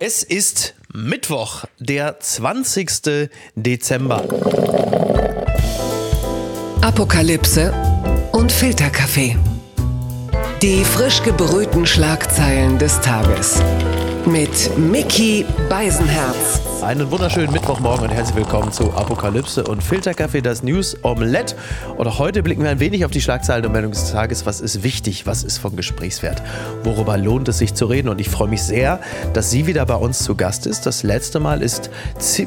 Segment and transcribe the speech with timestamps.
[0.00, 3.30] Es ist Mittwoch, der 20.
[3.56, 4.22] Dezember.
[6.82, 7.74] Apokalypse
[8.30, 9.36] und Filterkaffee.
[10.62, 13.60] Die frisch gebrühten Schlagzeilen des Tages.
[14.24, 16.67] Mit Mickey Beisenherz.
[16.88, 21.54] Einen wunderschönen Mittwochmorgen und herzlich willkommen zu Apokalypse und Filterkaffee, das News Omelette.
[21.98, 24.46] Und heute blicken wir ein wenig auf die Schlagzeilen und Meldungen des Tages.
[24.46, 25.26] Was ist wichtig?
[25.26, 26.42] Was ist von Gesprächswert?
[26.84, 28.08] Worüber lohnt es sich zu reden?
[28.08, 29.00] Und ich freue mich sehr,
[29.34, 30.86] dass sie wieder bei uns zu Gast ist.
[30.86, 31.90] Das letzte Mal ist,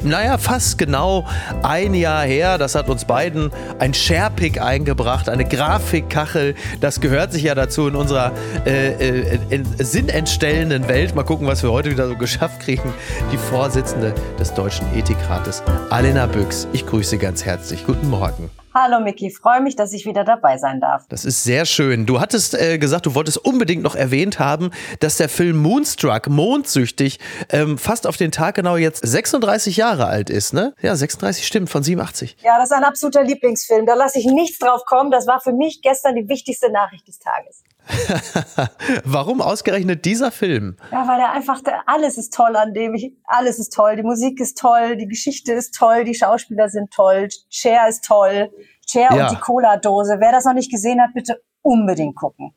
[0.02, 1.28] naja, fast genau
[1.62, 2.58] ein Jahr her.
[2.58, 6.56] Das hat uns beiden ein Sharepick eingebracht, eine Grafikkachel.
[6.80, 8.32] Das gehört sich ja dazu in unserer
[8.66, 11.14] äh, äh, sinnentstellenden Welt.
[11.14, 12.92] Mal gucken, was wir heute wieder so geschafft kriegen.
[13.32, 16.68] Die Vorsitzende des Deutschen Ethikrates, Alena Büchs.
[16.74, 17.86] Ich grüße ganz herzlich.
[17.86, 18.50] Guten Morgen.
[18.74, 21.06] Hallo Miki, freue mich, dass ich wieder dabei sein darf.
[21.10, 22.06] Das ist sehr schön.
[22.06, 24.72] Du hattest äh, gesagt, du wolltest unbedingt noch erwähnt haben,
[25.02, 30.30] dass der Film Moonstruck, mondsüchtig, ähm, fast auf den Tag genau jetzt 36 Jahre alt
[30.30, 30.74] ist, ne?
[30.82, 32.38] Ja, 36 stimmt, von 87.
[32.44, 33.86] Ja, das ist ein absoluter Lieblingsfilm.
[33.86, 35.12] Da lasse ich nichts drauf kommen.
[35.12, 37.64] Das war für mich gestern die wichtigste Nachricht des Tages.
[39.04, 40.76] Warum ausgerechnet dieser Film?
[40.92, 43.96] Ja, weil er einfach, alles ist toll an dem, ich, alles ist toll.
[43.96, 48.52] Die Musik ist toll, die Geschichte ist toll, die Schauspieler sind toll, Cher ist toll,
[48.88, 49.24] Cher ja.
[49.24, 50.18] und die Cola-Dose.
[50.20, 52.54] Wer das noch nicht gesehen hat, bitte unbedingt gucken.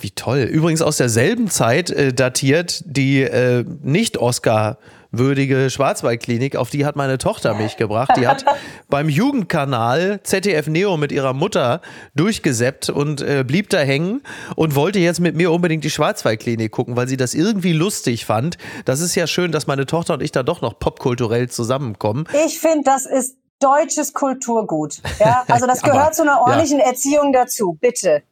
[0.00, 0.40] Wie toll.
[0.40, 4.78] Übrigens aus derselben Zeit äh, datiert die äh, Nicht-Oscar-
[5.12, 8.12] würdige Schwarzwaldklinik, auf die hat meine Tochter mich gebracht.
[8.16, 8.44] Die hat
[8.88, 11.82] beim Jugendkanal ZDF Neo mit ihrer Mutter
[12.14, 14.22] durchgesäppt und äh, blieb da hängen
[14.56, 18.56] und wollte jetzt mit mir unbedingt die Schwarzwaldklinik gucken, weil sie das irgendwie lustig fand.
[18.86, 22.24] Das ist ja schön, dass meine Tochter und ich da doch noch popkulturell zusammenkommen.
[22.46, 25.02] Ich finde, das ist deutsches Kulturgut.
[25.20, 26.86] Ja, also das gehört Aber, zu einer ordentlichen ja.
[26.86, 27.76] Erziehung dazu.
[27.80, 28.22] Bitte.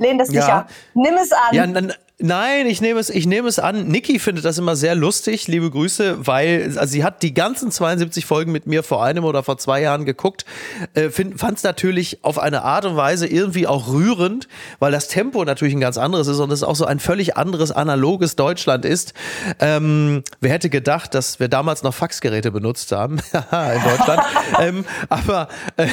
[0.00, 0.60] Lehn das nicht ja.
[0.60, 0.70] ab.
[0.94, 1.52] Nimm es an.
[1.52, 3.88] Ja, dann, Nein, ich nehme es, ich nehme es an.
[3.88, 5.48] Niki findet das immer sehr lustig.
[5.48, 9.42] Liebe Grüße, weil also sie hat die ganzen 72 Folgen mit mir vor einem oder
[9.42, 10.44] vor zwei Jahren geguckt.
[10.92, 14.48] Äh, Fand es natürlich auf eine Art und Weise irgendwie auch rührend,
[14.80, 17.72] weil das Tempo natürlich ein ganz anderes ist und es auch so ein völlig anderes
[17.72, 19.14] analoges Deutschland ist.
[19.58, 24.22] Ähm, wer hätte gedacht, dass wir damals noch Faxgeräte benutzt haben in Deutschland?
[24.60, 25.88] ähm, aber äh,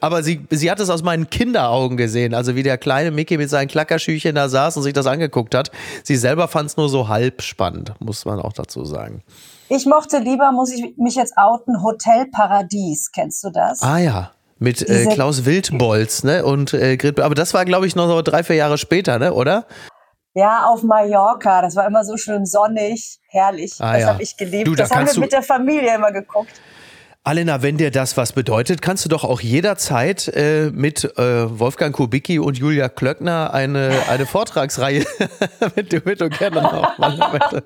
[0.00, 3.48] aber sie, sie hat es aus meinen Kinderaugen gesehen, also wie der kleine Mickey mit
[3.48, 5.70] seinen Klackerschüchen da saß und sich das angeguckt angeguckt hat.
[6.02, 9.22] Sie selber fand es nur so halb spannend, muss man auch dazu sagen.
[9.68, 13.10] Ich mochte lieber, muss ich mich jetzt outen, Hotel Paradies.
[13.12, 13.82] Kennst du das?
[13.82, 14.30] Ah ja.
[14.58, 16.44] Mit äh, Klaus Wildbolz, ne?
[16.44, 19.34] Und äh, Grit, aber das war, glaube ich, noch so drei, vier Jahre später, ne?
[19.34, 19.66] Oder?
[20.32, 21.60] Ja, auf Mallorca.
[21.60, 23.74] Das war immer so schön sonnig, herrlich.
[23.80, 24.08] Ah, das ja.
[24.08, 24.66] habe ich geliebt.
[24.66, 26.60] Du, da das haben wir mit der Familie immer geguckt.
[27.26, 31.92] Alena, wenn dir das was bedeutet, kannst du doch auch jederzeit äh, mit äh, Wolfgang
[31.92, 35.04] Kubicki und Julia Klöckner eine, eine Vortragsreihe
[35.74, 37.64] mit dem mit und gerne noch mal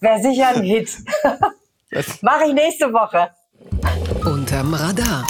[0.00, 0.88] Wäre sicher ein Hit.
[2.22, 3.28] Mache ich nächste Woche.
[4.24, 5.26] Unterm Radar.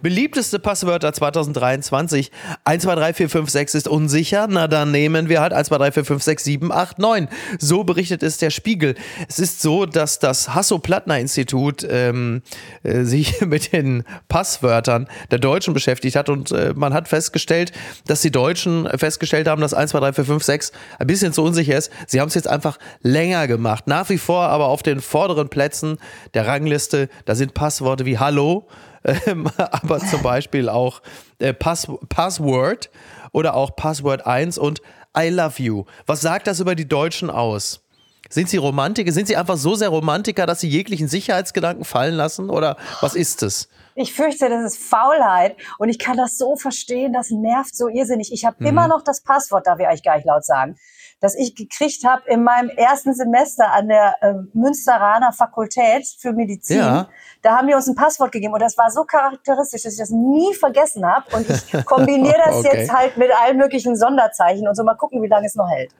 [0.00, 2.30] Beliebteste Passwörter 2023.
[2.64, 4.46] 1, 2, 3, 4, 5, 6 ist unsicher.
[4.48, 7.28] Na, dann nehmen wir halt 1, 2, 3, 4, 5, 6, 7, 8, 9.
[7.58, 8.94] So berichtet es der Spiegel.
[9.28, 12.42] Es ist so, dass das Hasso-Plattner-Institut ähm,
[12.82, 17.72] äh, sich mit den Passwörtern der Deutschen beschäftigt hat und äh, man hat festgestellt,
[18.06, 21.42] dass die Deutschen festgestellt haben, dass 1, 2, 3, 4, 5, 6 ein bisschen zu
[21.42, 21.90] unsicher ist.
[22.06, 23.86] Sie haben es jetzt einfach länger gemacht.
[23.86, 25.98] Nach wie vor aber auf den vorderen Plätzen
[26.34, 28.68] der Rangliste, da sind Passworte wie Hallo,
[29.04, 31.02] ähm, aber zum Beispiel auch
[31.38, 32.90] äh, Pass Password
[33.32, 34.80] oder auch Password 1 und
[35.18, 35.84] I love you.
[36.06, 37.82] Was sagt das über die Deutschen aus?
[38.30, 39.10] Sind sie Romantiker?
[39.10, 42.50] Sind sie einfach so sehr Romantiker, dass sie jeglichen Sicherheitsgedanken fallen lassen?
[42.50, 43.68] Oder was ist es?
[43.94, 45.56] Ich fürchte, das ist Faulheit.
[45.78, 48.30] Und ich kann das so verstehen, das nervt so irrsinnig.
[48.32, 48.66] Ich habe mhm.
[48.66, 50.76] immer noch das Passwort, darf ich euch gar nicht laut sagen
[51.20, 56.78] das ich gekriegt habe in meinem ersten Semester an der äh, Münsteraner Fakultät für Medizin.
[56.78, 57.08] Ja.
[57.48, 60.10] Da haben die uns ein Passwort gegeben und das war so charakteristisch, dass ich das
[60.10, 61.24] nie vergessen habe.
[61.34, 62.80] Und ich kombiniere das okay.
[62.80, 65.90] jetzt halt mit allen möglichen Sonderzeichen und so mal gucken, wie lange es noch hält.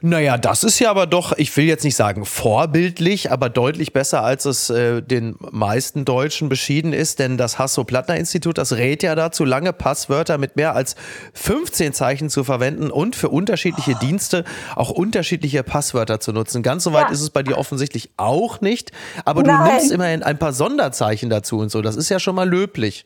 [0.00, 4.22] Naja, das ist ja aber doch, ich will jetzt nicht sagen vorbildlich, aber deutlich besser,
[4.22, 7.18] als es äh, den meisten Deutschen beschieden ist.
[7.18, 10.94] Denn das Hasso-Plattner-Institut, das rät ja dazu, lange Passwörter mit mehr als
[11.34, 13.98] 15 Zeichen zu verwenden und für unterschiedliche oh.
[13.98, 14.44] Dienste
[14.76, 16.62] auch unterschiedliche Passwörter zu nutzen.
[16.62, 17.12] Ganz so weit ja.
[17.12, 18.92] ist es bei dir offensichtlich auch nicht.
[19.24, 19.64] Aber Nein.
[19.64, 21.82] du nimmst immerhin ein paar Sonderzeichen dazu und so.
[21.82, 23.04] Das ist ja schon mal löblich.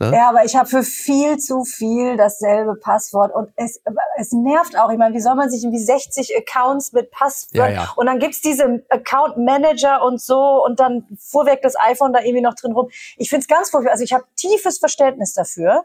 [0.00, 0.12] Ne?
[0.14, 3.80] Ja, aber ich habe für viel zu viel dasselbe Passwort und es,
[4.16, 4.90] es nervt auch.
[4.90, 7.92] Ich meine, wie soll man sich irgendwie 60 Accounts mit Passwort ja, ja.
[7.96, 12.42] und dann gibt's diese Account Manager und so und dann vorweg das iPhone da irgendwie
[12.42, 12.88] noch drin rum.
[13.16, 13.90] Ich find's ganz furchtbar.
[13.90, 15.84] Also ich habe tiefes Verständnis dafür,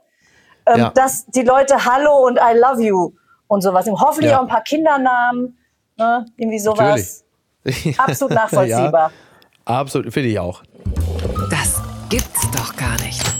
[0.67, 0.89] ähm, ja.
[0.91, 3.13] dass die Leute Hallo und I love you
[3.47, 3.87] und sowas.
[3.87, 5.57] Und hoffentlich auch ein paar Kindernamen,
[5.97, 6.25] ne?
[6.37, 7.23] irgendwie sowas.
[7.63, 7.99] Natürlich.
[7.99, 9.11] Absolut nachvollziehbar.
[9.65, 10.61] Absolut, finde ich auch.
[12.83, 13.32] Gar nicht.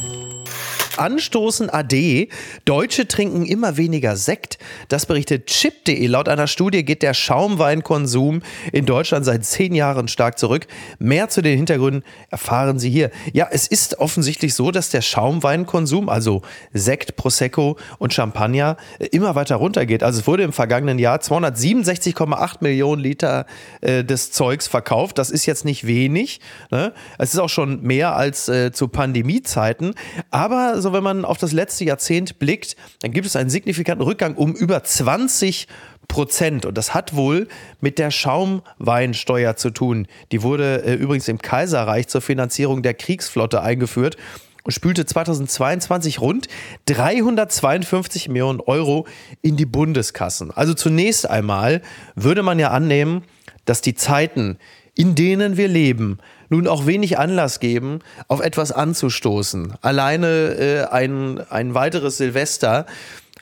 [0.98, 2.30] Anstoßen AD.
[2.66, 4.58] Deutsche trinken immer weniger Sekt.
[4.88, 6.06] Das berichtet chip.de.
[6.08, 8.42] Laut einer Studie geht der Schaumweinkonsum
[8.72, 10.68] in Deutschland seit zehn Jahren stark zurück.
[11.00, 13.12] Mehr zu den Hintergründen erfahren Sie hier.
[13.34, 16.42] Ja, es ist offensichtlich so, dass der Schaumweinkonsum, also
[16.74, 18.78] Sekt, Prosecco und Champagner,
[19.12, 20.04] immer weiter runtergeht.
[20.04, 23.46] Also es wurde im vergangenen Jahr 267,8 Millionen Liter
[23.82, 25.18] äh, des Zeugs verkauft.
[25.18, 26.40] Das ist jetzt nicht wenig.
[26.72, 26.94] Ne?
[27.18, 29.96] Es ist auch schon mehr als äh, zu Pandemiezeiten.
[30.32, 34.36] Aber so wenn man auf das letzte Jahrzehnt blickt, dann gibt es einen signifikanten Rückgang
[34.36, 35.68] um über 20
[36.08, 36.66] Prozent.
[36.66, 37.48] Und das hat wohl
[37.82, 40.08] mit der Schaumweinsteuer zu tun.
[40.32, 44.18] Die wurde äh, übrigens im Kaiserreich zur Finanzierung der Kriegsflotte eingeführt
[44.64, 46.48] und spülte 2022 rund
[46.86, 49.08] 352 Millionen Euro
[49.42, 50.52] in die Bundeskassen.
[50.52, 51.82] Also zunächst einmal
[52.16, 53.24] würde man ja annehmen,
[53.66, 54.58] dass die Zeiten,
[54.96, 56.20] in denen wir leben,
[56.54, 59.74] nun auch wenig Anlass geben, auf etwas anzustoßen.
[59.82, 62.86] Alleine äh, ein, ein weiteres Silvester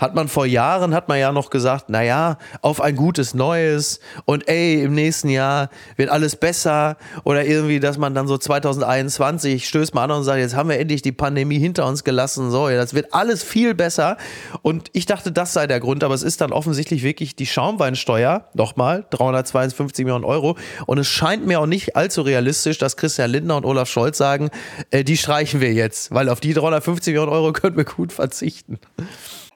[0.01, 4.48] hat man vor Jahren, hat man ja noch gesagt, naja, auf ein gutes Neues und
[4.48, 9.94] ey, im nächsten Jahr wird alles besser oder irgendwie, dass man dann so 2021 stößt
[9.94, 12.95] man an und sagt, jetzt haben wir endlich die Pandemie hinter uns gelassen, so, das
[12.95, 14.18] wird alles viel besser
[14.63, 18.45] und ich dachte, das sei der Grund, aber es ist dann offensichtlich wirklich die Schaumweinsteuer,
[18.56, 20.57] nochmal, 352 Millionen Euro
[20.88, 24.50] und es scheint mir auch nicht allzu realistisch, dass Christian Lindner und Olaf Scholz sagen,
[24.89, 28.80] äh, die streichen wir jetzt, weil auf die 350 Millionen Euro können wir gut verzichten.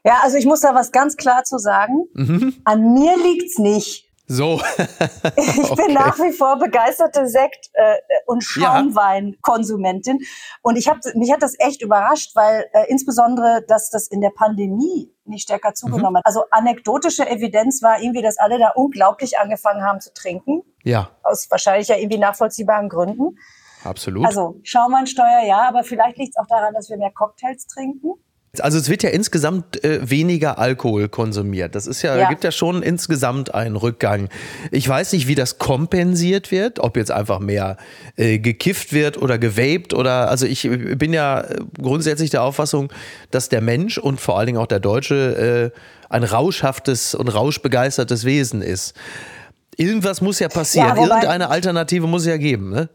[0.06, 2.08] Ja, also ich muss da was ganz klar zu sagen.
[2.14, 2.62] Mhm.
[2.64, 4.06] An mir liegt's nicht.
[4.28, 4.60] So.
[5.36, 7.96] ich bin nach wie vor begeisterte Sekt- äh,
[8.28, 10.20] und Schaumweinkonsumentin.
[10.62, 14.30] Und ich hab, mich hat das echt überrascht, weil äh, insbesondere, dass das in der
[14.30, 16.18] Pandemie nicht stärker zugenommen mhm.
[16.18, 16.26] hat.
[16.26, 20.62] Also anekdotische Evidenz war irgendwie, dass alle da unglaublich angefangen haben zu trinken.
[20.84, 21.10] Ja.
[21.24, 23.38] Aus wahrscheinlich ja irgendwie nachvollziehbaren Gründen.
[23.84, 24.26] Absolut.
[24.26, 28.14] Also Schaumweinsteuer ja, aber vielleicht liegt es auch daran, dass wir mehr Cocktails trinken.
[28.62, 31.76] Also es wird ja insgesamt äh, weniger Alkohol konsumiert.
[31.76, 34.30] Das ist ja, ja, gibt ja schon insgesamt einen Rückgang.
[34.72, 37.78] Ich weiß nicht, wie das kompensiert wird, ob jetzt einfach mehr
[38.16, 41.46] äh, gekifft wird oder gewaped oder also ich bin ja
[41.82, 42.92] grundsätzlich der Auffassung,
[43.32, 45.80] dass der Mensch und vor allen Dingen auch der Deutsche äh,
[46.10, 48.94] ein rauschhaftes und rauschbegeistertes Wesen ist.
[49.78, 50.96] Irgendwas muss ja passieren.
[50.96, 52.90] Ja, Irgendeine Alternative muss es ja geben, ne?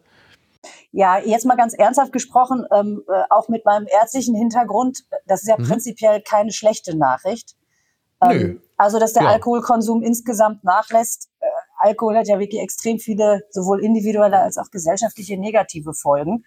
[0.92, 5.48] Ja, jetzt mal ganz ernsthaft gesprochen, ähm, äh, auch mit meinem ärztlichen Hintergrund, das ist
[5.48, 5.64] ja mhm.
[5.69, 7.54] prinzipiell keine schlechte Nachricht.
[8.22, 9.28] Ähm, also, dass der ja.
[9.31, 11.31] Alkoholkonsum insgesamt nachlässt.
[11.40, 11.46] Äh,
[11.78, 16.44] Alkohol hat ja wirklich extrem viele, sowohl individuelle als auch gesellschaftliche negative Folgen.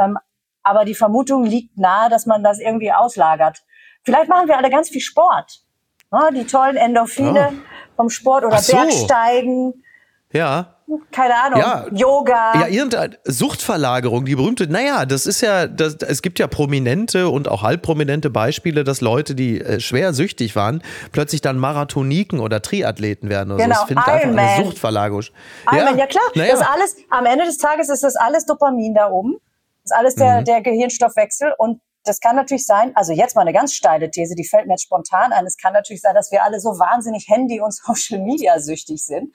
[0.00, 0.18] Ähm,
[0.62, 3.64] aber die Vermutung liegt nahe, dass man das irgendwie auslagert.
[4.04, 5.64] Vielleicht machen wir alle ganz viel Sport.
[6.10, 6.30] Ne?
[6.34, 7.96] Die tollen Endorphine oh.
[7.96, 8.72] vom Sport oder so.
[8.72, 9.84] Bergsteigen.
[10.32, 10.72] Ja
[11.10, 12.60] keine Ahnung, ja, Yoga.
[12.60, 17.48] Ja, irgendeine Suchtverlagerung, die berühmte, naja, das ist ja, das, es gibt ja prominente und
[17.48, 20.82] auch halbprominente Beispiele, dass Leute, die äh, schwer süchtig waren,
[21.12, 23.52] plötzlich dann Marathoniken oder Triathleten werden.
[23.52, 23.80] Oder genau, so.
[23.80, 25.22] Das finde ich einfach eine Suchtverlagerung.
[25.70, 26.24] Ironman, ja, ja klar.
[26.34, 26.52] Naja.
[26.52, 29.38] Das alles, am Ende des Tages ist das alles Dopamin da oben.
[29.82, 30.44] Das ist alles der, mhm.
[30.44, 34.44] der Gehirnstoffwechsel und das kann natürlich sein, also jetzt mal eine ganz steile These, die
[34.44, 35.46] fällt mir jetzt spontan ein.
[35.46, 39.32] Es kann natürlich sein, dass wir alle so wahnsinnig Handy- und Social-Media süchtig sind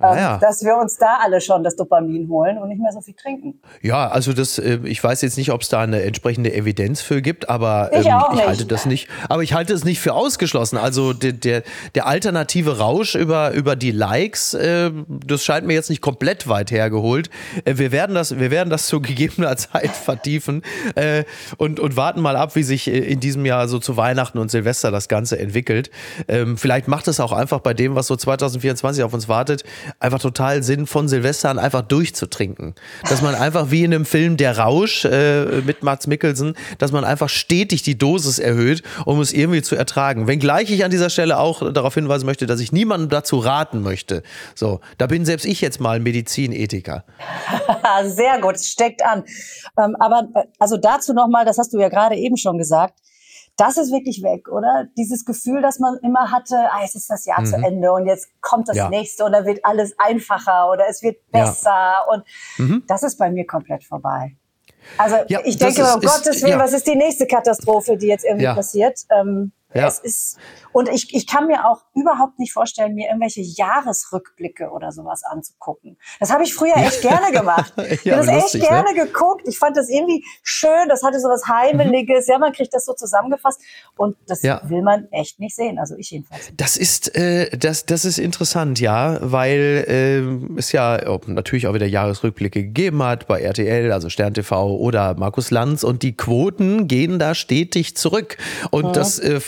[0.00, 0.38] ähm, ja.
[0.38, 3.60] dass wir uns da alle schon das Dopamin holen und nicht mehr so viel trinken.
[3.80, 7.22] Ja, also das, äh, ich weiß jetzt nicht, ob es da eine entsprechende Evidenz für
[7.22, 10.76] gibt, aber ich, ähm, ich halte das nicht, aber ich halte es nicht für ausgeschlossen.
[10.76, 11.62] Also der, der,
[11.94, 16.70] der alternative Rausch über, über die Likes, äh, das scheint mir jetzt nicht komplett weit
[16.70, 17.30] hergeholt.
[17.64, 20.62] Äh, wir werden das, wir werden das zu gegebener Zeit vertiefen
[20.94, 21.24] äh,
[21.56, 24.50] und, und warten mal ab, wie sich äh, in diesem Jahr so zu Weihnachten und
[24.50, 25.90] Silvester das Ganze entwickelt.
[26.28, 29.64] Ähm, vielleicht macht es auch einfach bei dem, was so 2024 auf uns wartet,
[30.00, 32.74] einfach total Sinn, von Silvester an einfach durchzutrinken.
[33.08, 37.04] Dass man einfach wie in einem Film Der Rausch äh, mit Mats Mikkelsen, dass man
[37.04, 40.26] einfach stetig die Dosis erhöht, um es irgendwie zu ertragen.
[40.26, 44.22] Wenngleich ich an dieser Stelle auch darauf hinweisen möchte, dass ich niemandem dazu raten möchte.
[44.54, 47.04] So, da bin selbst ich jetzt mal Medizinethiker.
[48.04, 49.24] Sehr gut, steckt an.
[49.78, 53.00] Ähm, aber äh, also dazu nochmal, das hast du ja gerade eben schon gesagt,
[53.56, 54.86] das ist wirklich weg, oder?
[54.96, 57.46] Dieses Gefühl, dass man immer hatte, ah, jetzt ist das Jahr mhm.
[57.46, 58.88] zu Ende und jetzt kommt das ja.
[58.88, 62.04] nächste und da wird alles einfacher oder es wird besser ja.
[62.10, 62.24] und
[62.58, 62.82] mhm.
[62.86, 64.36] das ist bei mir komplett vorbei.
[64.98, 68.24] Also ja, ich denke, ist, um Gottes Willen, was ist die nächste Katastrophe, die jetzt
[68.24, 69.00] irgendwie passiert?
[69.10, 69.88] Ähm, Ja.
[69.88, 70.38] Es ist,
[70.76, 75.96] und ich, ich kann mir auch überhaupt nicht vorstellen, mir irgendwelche Jahresrückblicke oder sowas anzugucken.
[76.20, 77.72] Das habe ich früher echt gerne gemacht.
[77.90, 78.82] Ich Ja, habe das lustig, echt ne?
[78.84, 79.42] gerne geguckt.
[79.48, 80.88] Ich fand das irgendwie schön.
[80.88, 82.26] Das hatte so was Heimeliges.
[82.26, 83.60] Ja, man kriegt das so zusammengefasst.
[83.96, 84.60] Und das Ja.
[84.68, 85.78] will man echt nicht sehen.
[85.78, 86.46] Also ich jedenfalls.
[86.48, 86.60] nicht.
[86.60, 91.86] Das ist, äh, das, das ist interessant, ja, weil ähm, es ja natürlich auch wieder
[91.86, 97.18] Jahresrückblicke gegeben hat bei RTL, also Stern TV oder Markus Lanz und die Quoten gehen
[97.18, 98.36] da stetig zurück.
[98.70, 99.40] Und das äh,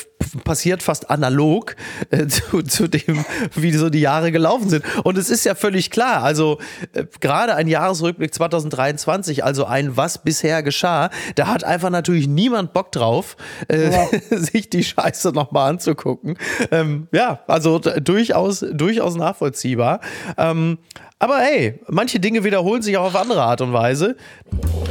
[0.45, 1.77] passiert fast analog
[2.11, 4.85] äh, zu, zu dem, wie so die Jahre gelaufen sind.
[5.05, 6.59] Und es ist ja völlig klar, also
[6.93, 12.73] äh, gerade ein Jahresrückblick 2023, also ein was bisher geschah, da hat einfach natürlich niemand
[12.73, 13.37] Bock drauf,
[13.69, 13.91] äh,
[14.31, 16.39] sich die Scheiße nochmal anzugucken.
[16.71, 20.01] Ähm, ja, also durchaus, durchaus nachvollziehbar.
[20.37, 20.79] Ähm,
[21.19, 24.17] aber hey, manche Dinge wiederholen sich auch auf andere Art und Weise.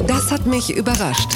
[0.07, 1.29] Das hat mich überrascht.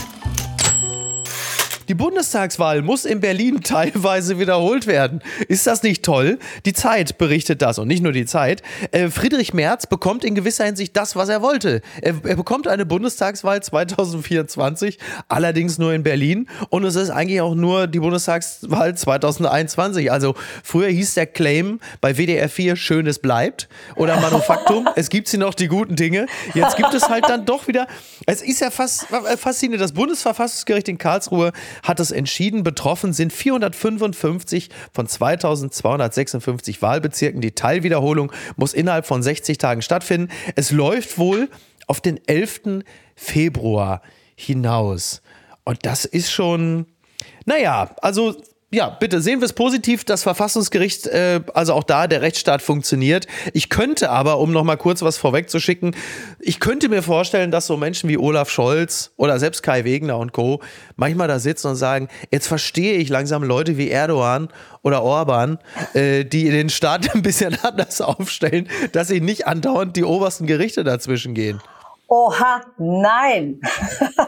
[1.92, 5.22] Die Bundestagswahl muss in Berlin teilweise wiederholt werden.
[5.50, 6.40] Ist das nicht toll?
[6.64, 8.64] Die Zeit berichtet das und nicht nur die Zeit.
[8.92, 11.82] Äh, Friedrich Merz bekommt in gewisser Hinsicht das, was er wollte.
[12.02, 17.56] Er, er bekommt eine Bundestagswahl 2024, allerdings nur in Berlin und es ist eigentlich auch
[17.56, 20.14] nur die Bundestagswahl 2021.
[20.14, 23.68] Also früher hieß der Claim bei WDR 4 Schönes bleibt
[23.98, 26.28] oder Manufaktum, es gibt sie noch die guten Dinge.
[26.54, 27.88] Jetzt gibt es halt dann doch wieder,
[28.28, 31.52] es ist ja fast äh, faszinierend, das Bundesverfassungsgericht in Karlsruhe
[31.84, 37.42] hat es entschieden, betroffen sind 455 von 2256 Wahlbezirken.
[37.42, 40.30] Die Teilwiederholung muss innerhalb von 60 Tagen stattfinden.
[40.56, 41.50] Es läuft wohl
[41.88, 42.84] auf den 11.
[43.16, 44.02] Februar
[44.36, 45.22] hinaus.
[45.64, 46.88] Und das ist schon,
[47.46, 48.36] naja, also
[48.74, 53.28] ja, bitte sehen wir es positiv, das Verfassungsgericht, äh, also auch da der Rechtsstaat funktioniert.
[53.54, 55.94] Ich könnte aber, um noch mal kurz was vorwegzuschicken,
[56.40, 60.32] ich könnte mir vorstellen, dass so Menschen wie Olaf Scholz oder selbst Kai Wegner und
[60.32, 60.62] Co.
[60.96, 64.48] manchmal da sitzen und sagen, jetzt verstehe ich langsam Leute wie Erdogan
[64.84, 65.60] oder Orban,
[65.94, 70.86] äh, die den Staat ein bisschen anders aufstellen, dass sie nicht andauernd die obersten Gerichte
[70.86, 71.62] dazwischen gehen.
[72.08, 73.60] Oha, nein.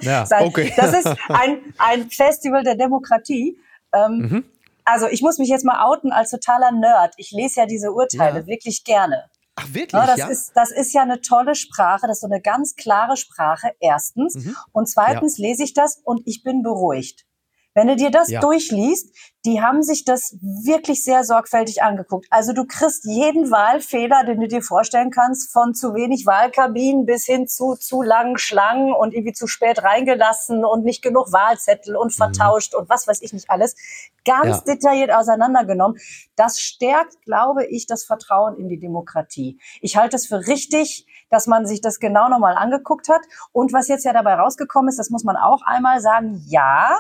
[0.02, 0.74] Ja, okay.
[0.76, 3.58] Das ist ein, ein Festival der Demokratie.
[3.94, 4.46] Ähm, Mhm.
[4.86, 7.14] Also ich muss mich jetzt mal outen als totaler Nerd.
[7.18, 8.48] Ich lese ja diese Urteile Ja.
[8.48, 9.30] wirklich gerne.
[9.56, 10.28] Ach wirklich, Ja, das, ja?
[10.28, 14.36] Ist, das ist ja eine tolle Sprache, das ist so eine ganz klare Sprache, erstens.
[14.36, 14.56] Mhm.
[14.72, 17.26] Und zweitens lese ich das und ich bin beruhigt.
[17.74, 18.40] Wenn du dir das Ja.
[18.40, 19.16] durchliest,
[19.46, 22.28] die haben sich das wirklich sehr sorgfältig angeguckt.
[22.30, 27.26] Also du kriegst jeden Wahlfehler, den du dir vorstellen kannst, von zu wenig Wahlkabinen bis
[27.26, 32.12] hin zu zu langen Schlangen und irgendwie zu spät reingelassen und nicht genug Wahlzettel und
[32.14, 33.76] vertauscht und was weiß ich nicht alles,
[34.24, 34.74] ganz Ja.
[34.74, 35.98] detailliert auseinandergenommen.
[36.36, 39.60] Das stärkt, glaube ich, das Vertrauen in die Demokratie.
[39.82, 43.22] Ich halte es für richtig, dass man sich das genau nochmal angeguckt hat.
[43.52, 46.98] Und was jetzt ja dabei rausgekommen ist, das muss man auch einmal sagen, ja,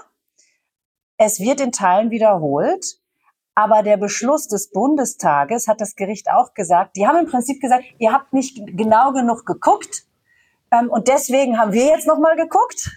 [1.25, 2.97] es wird in Teilen wiederholt.
[3.55, 6.95] Aber der Beschluss des Bundestages hat das Gericht auch gesagt.
[6.95, 10.05] Die haben im Prinzip gesagt, ihr habt nicht genau genug geguckt.
[10.71, 12.89] Ähm, und deswegen haben wir jetzt nochmal geguckt.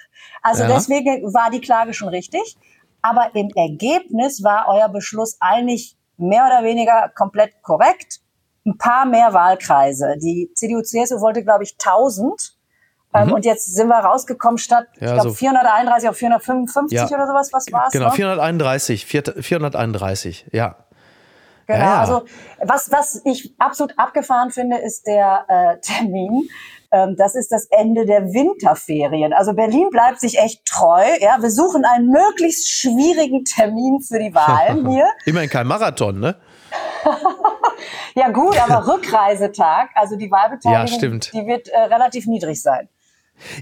[0.43, 0.69] Also Ja.
[0.69, 2.57] deswegen war die Klage schon richtig.
[3.03, 8.21] Aber im Ergebnis war euer Beschluss eigentlich mehr oder weniger komplett korrekt.
[8.65, 10.17] Ein paar mehr Wahlkreise.
[10.23, 12.56] Die CDU-CSU wollte, glaube ich, 1000.
[13.15, 15.07] Ähm, und jetzt sind wir rausgekommen statt, ich Mhm.
[15.07, 17.07] Ja, glaube, so- 431 auf 455 Ja.
[17.17, 17.51] oder sowas.
[17.53, 17.93] Was war's?
[17.93, 18.13] Genau, ne?
[18.13, 20.77] 431, 431, ja.
[21.67, 22.25] Genau, Ja, also
[22.63, 26.49] was, was ich absolut abgefahren finde, ist der äh, Termin.
[26.93, 29.33] Ähm, das ist das Ende der Winterferien.
[29.33, 31.03] Also Berlin bleibt sich echt treu.
[31.21, 35.07] Ja, wir suchen einen möglichst schwierigen Termin für die Wahlen hier.
[35.25, 36.37] Immerhin kein Marathon, ne?
[38.15, 42.89] Ja gut, aber Rückreisetag, also die Wahlbeteiligung, Ja, die wird äh, relativ niedrig sein.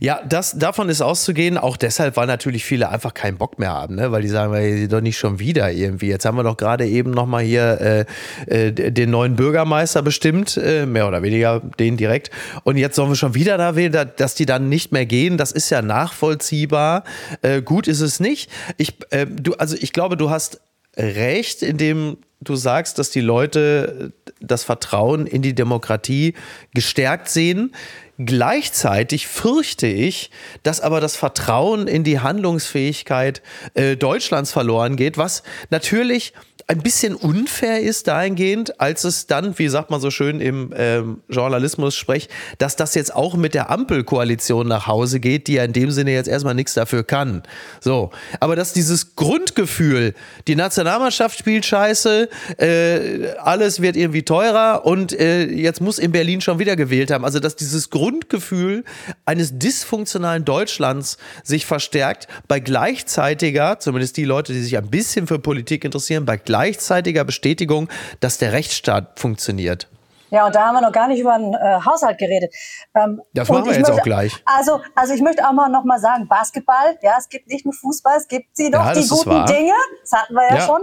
[0.01, 1.59] Ja, das, davon ist auszugehen.
[1.59, 4.13] Auch deshalb, weil natürlich viele einfach keinen Bock mehr haben, ne?
[4.13, 6.09] weil die sagen, weil doch nicht schon wieder irgendwie.
[6.09, 8.07] Jetzt haben wir doch gerade eben nochmal hier
[8.49, 12.31] äh, äh, den neuen Bürgermeister bestimmt, äh, mehr oder weniger den direkt.
[12.63, 15.37] Und jetzt sollen wir schon wieder da wählen, da- dass die dann nicht mehr gehen.
[15.39, 17.05] Das ist ja nachvollziehbar.
[17.43, 18.51] Äh, gut ist es nicht.
[18.77, 20.61] Ich, äh, du, also ich glaube, du hast
[20.97, 26.35] recht, indem du sagst, dass die Leute das Vertrauen in die Demokratie
[26.75, 27.75] gestärkt sehen.
[28.19, 30.31] Gleichzeitig fürchte ich,
[30.63, 33.43] dass aber das Vertrauen in die Handlungsfähigkeit
[33.75, 36.33] äh, Deutschlands verloren geht, was natürlich
[36.67, 41.21] ein bisschen unfair ist dahingehend, als es dann, wie sagt man so schön im ähm,
[41.29, 45.75] Journalismus spricht, dass das jetzt auch mit der Ampelkoalition nach Hause geht, die ja in
[45.75, 47.43] dem Sinne jetzt erstmal nichts dafür kann.
[47.81, 50.15] So, aber dass dieses Grundgefühl,
[50.49, 56.41] die Nationalmannschaft spielt scheiße, äh, alles wird irgendwie teurer und äh, jetzt muss in Berlin
[56.41, 58.85] schon wieder gewählt haben, also dass dieses Grundgefühl
[59.27, 65.39] eines dysfunktionalen Deutschlands sich verstärkt bei gleichzeitiger, zumindest die Leute, die sich ein bisschen für
[65.39, 66.54] Politik interessieren, bei gleichzeitiger
[67.25, 67.89] Bestätigung,
[68.21, 69.89] dass der Rechtsstaat funktioniert.
[70.31, 72.53] Ja, und da haben wir noch gar nicht über den äh, Haushalt geredet.
[72.95, 74.33] Ähm, das machen wir jetzt möchte, auch gleich.
[74.45, 77.73] Also, also ich möchte auch mal noch mal sagen, Basketball, ja, es gibt nicht nur
[77.73, 80.61] Fußball, es gibt sie doch, ja, die guten Dinge, das hatten wir ja, ja.
[80.67, 80.83] schon.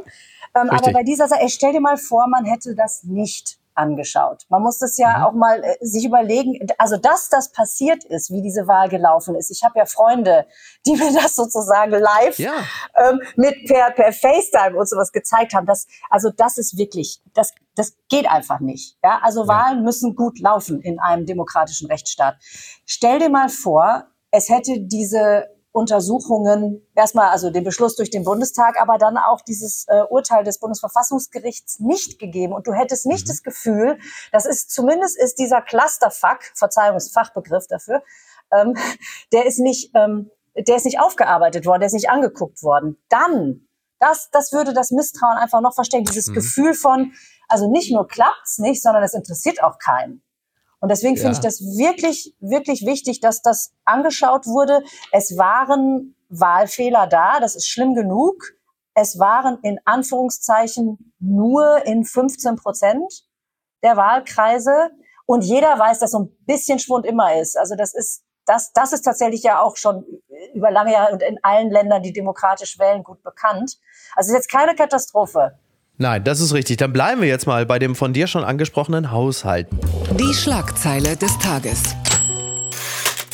[0.56, 4.46] Ähm, aber bei dieser Sache, stell dir mal vor, man hätte das nicht angeschaut.
[4.50, 5.24] Man muss das ja mhm.
[5.24, 9.50] auch mal äh, sich überlegen, also dass das passiert ist, wie diese Wahl gelaufen ist.
[9.50, 10.46] Ich habe ja Freunde,
[10.86, 12.54] die mir das sozusagen live ja.
[12.96, 15.66] ähm, mit per, per FaceTime und sowas gezeigt haben.
[15.66, 18.98] Das, also das ist wirklich, das, das geht einfach nicht.
[19.04, 19.20] Ja?
[19.24, 19.48] Also ja.
[19.48, 22.36] Wahlen müssen gut laufen in einem demokratischen Rechtsstaat.
[22.86, 28.80] Stell dir mal vor, es hätte diese Untersuchungen, erstmal also den Beschluss durch den Bundestag,
[28.82, 32.54] aber dann auch dieses äh, Urteil des Bundesverfassungsgerichts nicht gegeben.
[32.54, 33.30] Und du hättest nicht mhm.
[33.30, 33.98] das Gefühl,
[34.32, 38.04] das ist zumindest ist dieser Clusterfuck, Verzeihungsfachbegriff dafür,
[38.52, 38.76] ähm,
[39.32, 42.98] der ist nicht, ähm, der ist nicht aufgearbeitet worden, der ist nicht angeguckt worden.
[43.08, 43.68] Dann,
[44.00, 46.04] das, das würde das Misstrauen einfach noch verstehen.
[46.04, 46.34] Dieses mhm.
[46.34, 47.14] Gefühl von,
[47.48, 50.22] also nicht nur klappt's nicht, sondern es interessiert auch keinen.
[50.82, 51.22] Und deswegen ja.
[51.22, 54.84] finde ich das wirklich, wirklich wichtig, dass das angeschaut wurde.
[55.12, 58.36] Es waren Wahlfehler da, das ist schlimm genug.
[58.94, 63.26] Es waren in Anführungszeichen nur in 15 Prozent
[63.84, 64.90] der Wahlkreise.
[65.26, 67.58] Und jeder weiß, dass so ein bisschen Schwund immer ist.
[67.58, 70.04] Also das ist, das, das ist tatsächlich ja auch schon
[70.54, 73.78] über lange Jahre und in allen Ländern, die demokratisch wählen, gut bekannt.
[74.16, 75.58] Also es ist jetzt keine Katastrophe.
[75.98, 76.78] Nein, das ist richtig.
[76.78, 79.78] Dann bleiben wir jetzt mal bei dem von dir schon angesprochenen Haushalten.
[80.20, 81.96] Die Schlagzeile des Tages.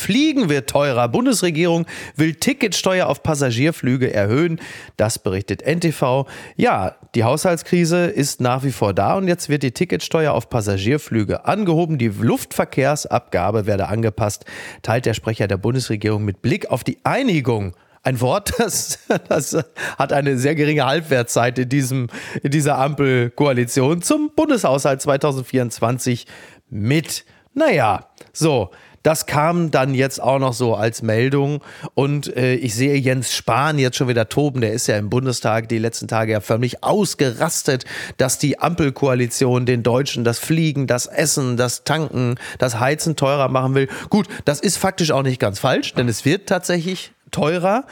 [0.08, 1.10] Fliegen wird teurer.
[1.10, 1.86] Bundesregierung
[2.16, 4.62] will Ticketsteuer auf Passagierflüge erhöhen.
[4.96, 6.26] Das berichtet NTV.
[6.56, 11.44] Ja, die Haushaltskrise ist nach wie vor da und jetzt wird die Ticketsteuer auf Passagierflüge
[11.44, 11.98] angehoben.
[11.98, 14.46] Die Luftverkehrsabgabe werde angepasst,
[14.82, 17.74] teilt der Sprecher der Bundesregierung mit Blick auf die Einigung
[18.08, 19.58] ein Wort, das, das
[19.98, 22.08] hat eine sehr geringe Halbwertszeit in, diesem,
[22.42, 26.26] in dieser Ampelkoalition zum Bundeshaushalt 2024
[26.70, 27.26] mit.
[27.54, 28.72] Naja, so.
[29.04, 31.64] Das kam dann jetzt auch noch so als Meldung.
[31.94, 34.60] Und äh, ich sehe Jens Spahn jetzt schon wieder toben.
[34.60, 37.86] Der ist ja im Bundestag die letzten Tage ja förmlich ausgerastet,
[38.18, 43.76] dass die Ampelkoalition den Deutschen das Fliegen, das Essen, das Tanken, das Heizen teurer machen
[43.76, 43.88] will.
[44.10, 47.86] Gut, das ist faktisch auch nicht ganz falsch, denn es wird tatsächlich teurer,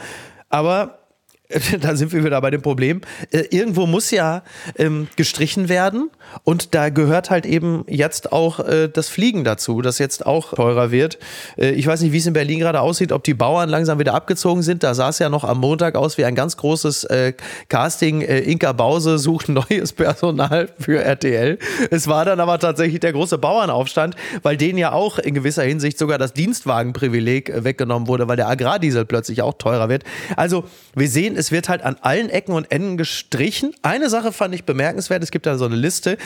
[0.48, 0.98] aber
[1.80, 3.00] da sind wir wieder bei dem Problem.
[3.30, 4.42] Äh, irgendwo muss ja
[4.76, 6.10] ähm, gestrichen werden
[6.44, 10.90] und da gehört halt eben jetzt auch äh, das Fliegen dazu, das jetzt auch teurer
[10.90, 11.18] wird.
[11.56, 14.14] Äh, ich weiß nicht, wie es in Berlin gerade aussieht, ob die Bauern langsam wieder
[14.14, 14.82] abgezogen sind.
[14.82, 17.32] Da sah es ja noch am Montag aus wie ein ganz großes äh,
[17.68, 18.22] Casting.
[18.22, 21.58] Äh, Inka Bause sucht neues Personal für RTL.
[21.90, 25.98] Es war dann aber tatsächlich der große Bauernaufstand, weil denen ja auch in gewisser Hinsicht
[25.98, 30.02] sogar das Dienstwagenprivileg äh, weggenommen wurde, weil der Agrardiesel plötzlich auch teurer wird.
[30.36, 30.64] Also
[30.96, 33.74] wir sehen, es wird halt an allen Ecken und Enden gestrichen.
[33.82, 36.16] Eine Sache fand ich bemerkenswert, es gibt da so eine Liste.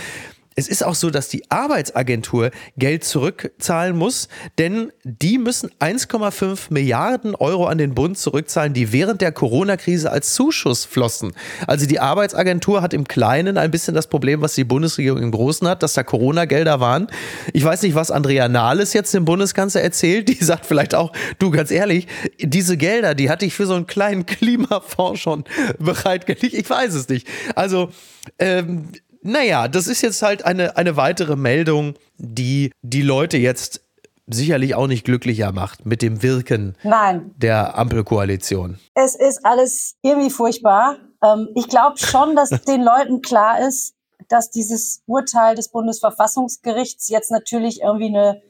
[0.57, 7.37] Es ist auch so, dass die Arbeitsagentur Geld zurückzahlen muss, denn die müssen 1,5 Milliarden
[7.37, 11.33] Euro an den Bund zurückzahlen, die während der Corona-Krise als Zuschuss flossen.
[11.69, 15.69] Also die Arbeitsagentur hat im Kleinen ein bisschen das Problem, was die Bundesregierung im Großen
[15.69, 17.07] hat, dass da Corona-Gelder waren.
[17.53, 20.29] Ich weiß nicht, was Andrea Nahles jetzt dem Bundeskanzler erzählt.
[20.29, 22.09] Die sagt vielleicht auch, du ganz ehrlich,
[22.41, 25.45] diese Gelder, die hatte ich für so einen kleinen Klimafonds schon
[25.79, 26.55] bereitgelegt.
[26.55, 27.29] Ich weiß es nicht.
[27.55, 27.91] Also,
[28.39, 28.89] ähm,
[29.22, 33.83] naja, das ist jetzt halt eine, eine weitere Meldung, die die Leute jetzt
[34.26, 37.33] sicherlich auch nicht glücklicher macht mit dem Wirken Nein.
[37.37, 38.78] der Ampelkoalition.
[38.94, 40.96] Es ist alles irgendwie furchtbar.
[41.22, 43.94] Ähm, ich glaube schon, dass den Leuten klar ist,
[44.28, 48.42] dass dieses Urteil des Bundesverfassungsgerichts jetzt natürlich irgendwie eine,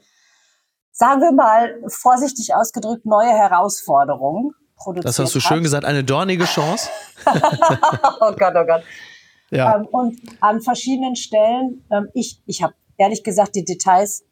[0.92, 5.06] sagen wir mal, vorsichtig ausgedrückt, neue Herausforderung produziert.
[5.06, 6.90] Das hast du schön gesagt, eine dornige Chance.
[7.26, 8.82] oh Gott, oh Gott.
[9.50, 9.76] Ja.
[9.76, 14.24] Ähm, und an verschiedenen Stellen, ähm, ich, ich habe ehrlich gesagt die Details,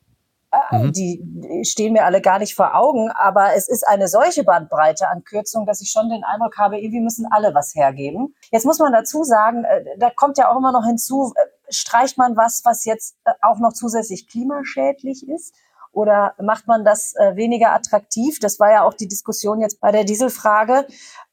[0.51, 0.93] äh, mhm.
[0.93, 5.09] die, die stehen mir alle gar nicht vor Augen, aber es ist eine solche Bandbreite
[5.09, 8.35] an Kürzungen, dass ich schon den Eindruck habe, irgendwie müssen alle was hergeben.
[8.51, 12.17] Jetzt muss man dazu sagen, äh, da kommt ja auch immer noch hinzu, äh, streicht
[12.17, 15.55] man was, was jetzt äh, auch noch zusätzlich klimaschädlich ist?
[15.93, 18.39] Oder macht man das äh, weniger attraktiv?
[18.41, 20.87] Das war ja auch die Diskussion jetzt bei der Dieselfrage.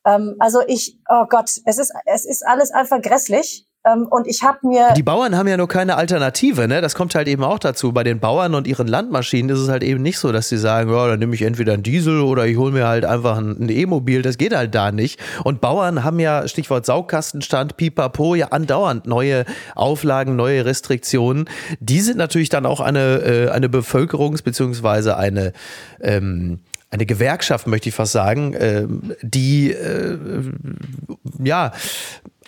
[0.05, 3.67] Ähm, also ich, oh Gott, es ist, es ist alles einfach grässlich.
[3.85, 4.93] Ähm, und ich habe mir.
[4.95, 6.81] Die Bauern haben ja nur keine Alternative, ne?
[6.81, 7.91] Das kommt halt eben auch dazu.
[7.91, 10.91] Bei den Bauern und ihren Landmaschinen ist es halt eben nicht so, dass sie sagen,
[10.91, 14.21] ja, dann nehme ich entweder einen Diesel oder ich hole mir halt einfach ein E-Mobil.
[14.21, 15.19] Das geht halt da nicht.
[15.43, 19.45] Und Bauern haben ja, Stichwort Saugkastenstand, Pipapo, ja andauernd neue
[19.75, 21.45] Auflagen, neue Restriktionen.
[21.79, 25.53] Die sind natürlich dann auch eine, äh, eine Bevölkerungs- beziehungsweise eine
[26.01, 26.59] ähm,
[26.91, 28.87] eine Gewerkschaft, möchte ich fast sagen, äh,
[29.21, 30.17] die äh,
[31.43, 31.73] ja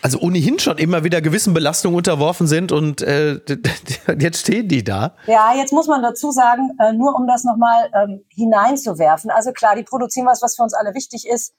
[0.01, 3.39] also ohnehin schon immer wieder gewissen Belastungen unterworfen sind und äh,
[4.19, 5.15] jetzt stehen die da.
[5.25, 9.31] Ja, jetzt muss man dazu sagen, äh, nur um das nochmal ähm, hineinzuwerfen.
[9.31, 11.53] Also klar, die produzieren was, was für uns alle wichtig ist.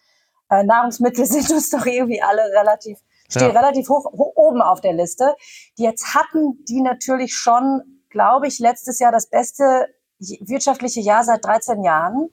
[0.50, 2.98] Äh, Nahrungsmittel sind uns doch irgendwie alle relativ,
[3.28, 3.60] stehen ja.
[3.60, 5.34] relativ hoch, hoch oben auf der Liste.
[5.76, 9.86] Die jetzt hatten die natürlich schon, glaube ich, letztes Jahr das beste
[10.18, 12.28] wirtschaftliche Jahr seit 13 Jahren.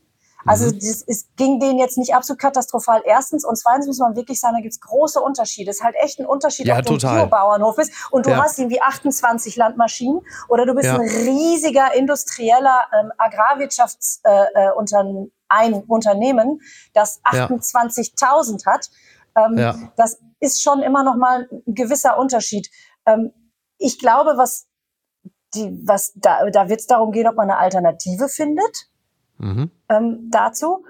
[0.46, 0.80] Also mhm.
[0.80, 3.02] das, es ging denen jetzt nicht absolut katastrophal.
[3.06, 5.72] Erstens und zweitens muss man wirklich sagen, da gibt's große Unterschiede.
[5.72, 8.44] Es ist halt echt ein Unterschied, ja, ob du ein Biobauernhof bist und du ja.
[8.44, 10.96] hast irgendwie 28 Landmaschinen oder du bist ja.
[10.96, 16.62] ein riesiger industrieller ähm, Agrarwirtschaftsunternehmen, äh, äh, Unternehmen,
[16.94, 18.90] das 28.000 hat.
[19.36, 22.70] Ähm, das ist schon immer noch mal ein gewisser Unterschied.
[23.06, 23.34] Ähm,
[23.78, 24.68] ich glaube, was
[25.56, 28.90] die, was da, da wird es darum gehen, ob man eine Alternative findet
[29.38, 29.71] mhm.
[29.89, 30.84] ähm, dazu.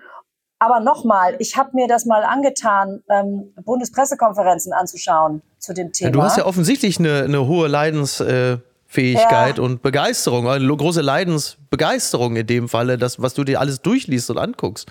[0.57, 6.07] Aber nochmal, ich habe mir das mal angetan, ähm, Bundespressekonferenzen anzuschauen zu dem Thema.
[6.07, 9.63] Ja, du hast ja offensichtlich eine, eine hohe Leidensfähigkeit ja.
[9.63, 14.37] und Begeisterung, eine große Leidensbegeisterung in dem Falle, das, was du dir alles durchliest und
[14.37, 14.89] anguckst.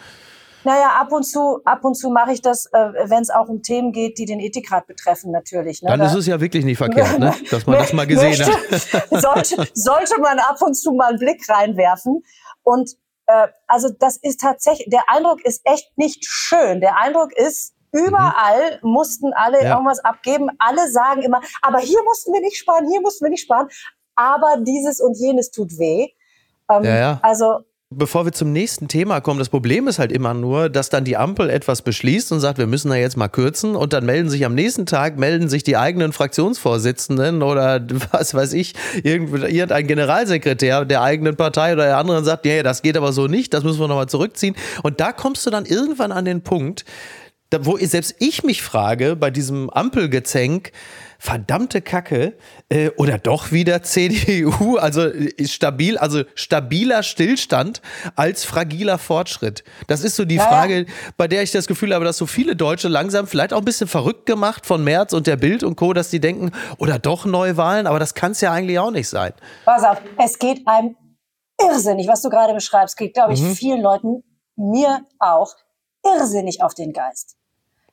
[0.65, 3.63] Naja, ab und zu, ab und zu mache ich das, äh, wenn es auch um
[3.63, 5.83] Themen geht, die den Ethikrat betreffen, natürlich.
[5.83, 5.91] Ne?
[5.91, 7.35] Dann da, ist es ja wirklich nicht verkehrt, ne?
[7.51, 9.09] dass man das mal gesehen möchte, hat.
[9.23, 12.23] sollte, sollte man ab und zu mal einen Blick reinwerfen.
[12.63, 16.81] Und äh, also das ist tatsächlich, der Eindruck ist echt nicht schön.
[16.81, 18.91] Der Eindruck ist, überall mhm.
[18.91, 19.71] mussten alle ja.
[19.73, 20.51] irgendwas abgeben.
[20.59, 23.69] Alle sagen immer, aber hier mussten wir nicht sparen, hier mussten wir nicht sparen.
[24.17, 26.09] Aber dieses und jenes tut weh.
[26.71, 27.21] Ähm, ja, ja.
[27.23, 27.61] Also
[27.97, 31.17] Bevor wir zum nächsten Thema kommen, das Problem ist halt immer nur, dass dann die
[31.17, 34.45] Ampel etwas beschließt und sagt, wir müssen da jetzt mal kürzen und dann melden sich
[34.45, 37.81] am nächsten Tag, melden sich die eigenen Fraktionsvorsitzenden oder
[38.13, 42.97] was weiß ich, irgendein Generalsekretär der eigenen Partei oder der anderen sagt, ja, das geht
[42.97, 44.57] aber so nicht, das müssen wir nochmal zurückziehen.
[44.83, 46.85] Und da kommst du dann irgendwann an den Punkt,
[47.61, 50.73] wo selbst ich mich frage, bei diesem Ampelgezänk,
[51.25, 52.35] verdammte Kacke
[52.69, 57.81] äh, oder doch wieder CDU, also ist stabil, also stabiler Stillstand
[58.15, 59.65] als fragiler Fortschritt.
[59.87, 60.85] Das ist so die ja, Frage,
[61.17, 63.89] bei der ich das Gefühl habe, dass so viele Deutsche langsam vielleicht auch ein bisschen
[63.89, 67.87] verrückt gemacht von Merz und der Bild und Co., dass die denken, oder doch Neuwahlen,
[67.87, 69.33] aber das kann es ja eigentlich auch nicht sein.
[69.65, 70.95] Pass auf, es geht einem
[71.59, 73.55] irrsinnig, was du gerade beschreibst, geht, glaube ich, mhm.
[73.55, 74.25] vielen Leuten,
[74.57, 75.55] mir auch,
[76.05, 77.39] irrsinnig auf den Geist.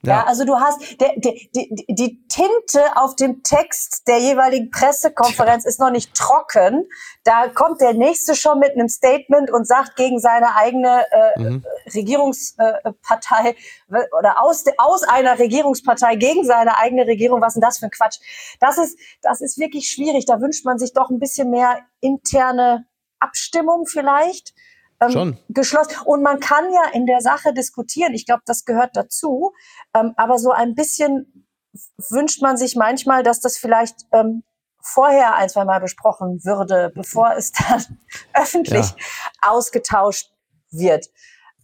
[0.03, 0.13] Ja.
[0.13, 5.65] ja, also du hast der, der, die, die Tinte auf dem Text der jeweiligen Pressekonferenz
[5.65, 6.87] ist noch nicht trocken.
[7.23, 11.65] Da kommt der nächste schon mit einem Statement und sagt gegen seine eigene äh, mhm.
[11.93, 17.41] Regierungspartei äh, oder aus, aus einer Regierungspartei gegen seine eigene Regierung.
[17.41, 18.19] Was ist denn das für ein Quatsch?
[18.59, 20.25] Das ist, das ist wirklich schwierig.
[20.25, 22.87] Da wünscht man sich doch ein bisschen mehr interne
[23.19, 24.55] Abstimmung vielleicht
[25.01, 25.95] ähm, geschlossen.
[26.05, 28.13] Und man kann ja in der Sache diskutieren.
[28.13, 29.53] Ich glaube, das gehört dazu.
[29.93, 31.47] Ähm, aber so ein bisschen
[32.09, 34.43] wünscht man sich manchmal, dass das vielleicht ähm,
[34.81, 37.99] vorher ein, zwei Mal besprochen würde, bevor es dann
[38.33, 38.95] öffentlich ja.
[39.41, 40.31] ausgetauscht
[40.69, 41.07] wird.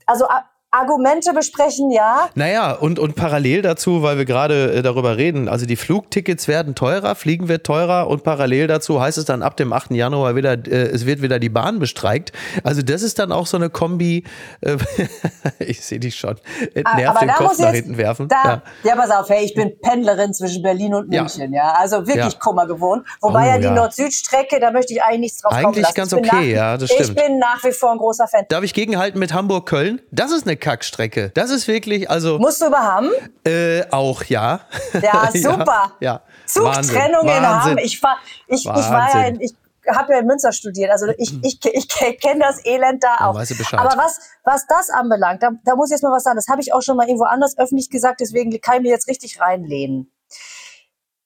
[0.05, 0.27] Also
[0.77, 2.29] Argumente besprechen, ja.
[2.35, 6.75] Naja, und, und parallel dazu, weil wir gerade äh, darüber reden, also die Flugtickets werden
[6.75, 9.91] teurer, Fliegen wird teurer und parallel dazu heißt es dann ab dem 8.
[9.91, 12.31] Januar wieder, äh, es wird wieder die Bahn bestreikt.
[12.63, 14.23] Also das ist dann auch so eine Kombi,
[14.61, 14.77] äh,
[15.59, 16.35] ich sehe dich schon,
[16.73, 18.27] äh, ah, nervt den Kopf nach hinten werfen.
[18.27, 18.61] Da, ja.
[18.83, 22.33] ja, pass auf, hey, ich bin Pendlerin zwischen Berlin und München, ja, ja also wirklich
[22.33, 22.39] ja.
[22.39, 23.05] Kummer gewohnt.
[23.21, 25.53] Wobei oh, ja die Nord-Süd-Strecke, da möchte ich eigentlich nichts drauf.
[25.53, 27.09] Eigentlich ganz okay, nach, ja, das stimmt.
[27.09, 28.45] Ich bin nach wie vor ein großer Fan.
[28.49, 30.01] Darf ich gegenhalten mit Hamburg-Köln?
[30.11, 31.31] Das ist eine Kackstrecke.
[31.33, 32.39] Das ist wirklich, also.
[32.39, 33.09] Musst du über Hamm?
[33.45, 34.59] Äh, auch, ja.
[35.01, 35.93] Ja, super.
[36.01, 36.21] ja, ja.
[36.45, 37.77] Zugtrennung in Hamm.
[37.77, 39.53] Ich, war, ich, ich war ja in, ich
[39.87, 43.33] habe ja in Münster studiert, also ich, ich, ich, kenne das Elend da auch.
[43.33, 43.79] Bescheid.
[43.79, 46.35] Aber was, was das anbelangt, da, da muss ich jetzt mal was sagen.
[46.35, 49.07] Das habe ich auch schon mal irgendwo anders öffentlich gesagt, deswegen kann ich mir jetzt
[49.07, 50.11] richtig reinlehnen.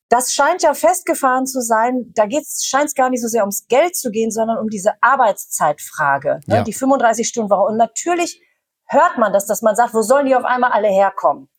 [0.10, 2.12] Das scheint ja festgefahren zu sein.
[2.14, 6.42] Da scheint es gar nicht so sehr ums Geld zu gehen, sondern um diese Arbeitszeitfrage,
[6.46, 6.58] ne?
[6.58, 6.64] Ja.
[6.64, 7.64] die 35 Stunden Woche.
[7.64, 8.40] Und natürlich
[8.92, 11.50] hört man das, dass man sagt, wo sollen die auf einmal alle herkommen?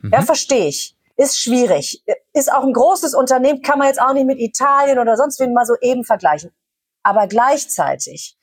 [0.00, 0.10] Mhm.
[0.12, 0.96] Ja, verstehe ich.
[1.16, 2.04] Ist schwierig.
[2.32, 5.52] Ist auch ein großes Unternehmen, kann man jetzt auch nicht mit Italien oder sonst wen
[5.52, 6.50] mal so eben vergleichen.
[7.02, 8.38] Aber gleichzeitig,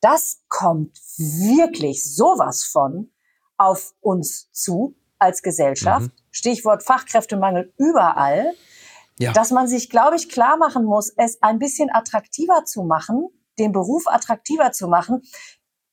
[0.00, 3.12] das kommt wirklich sowas von
[3.56, 6.06] auf uns zu als Gesellschaft.
[6.06, 6.12] Mhm.
[6.30, 8.52] Stichwort Fachkräftemangel überall.
[9.18, 9.32] ja.
[9.32, 13.28] dass man sich, glaube ich, klar machen muss, es ein bisschen attraktiver zu machen,
[13.58, 15.22] den Beruf attraktiver zu machen,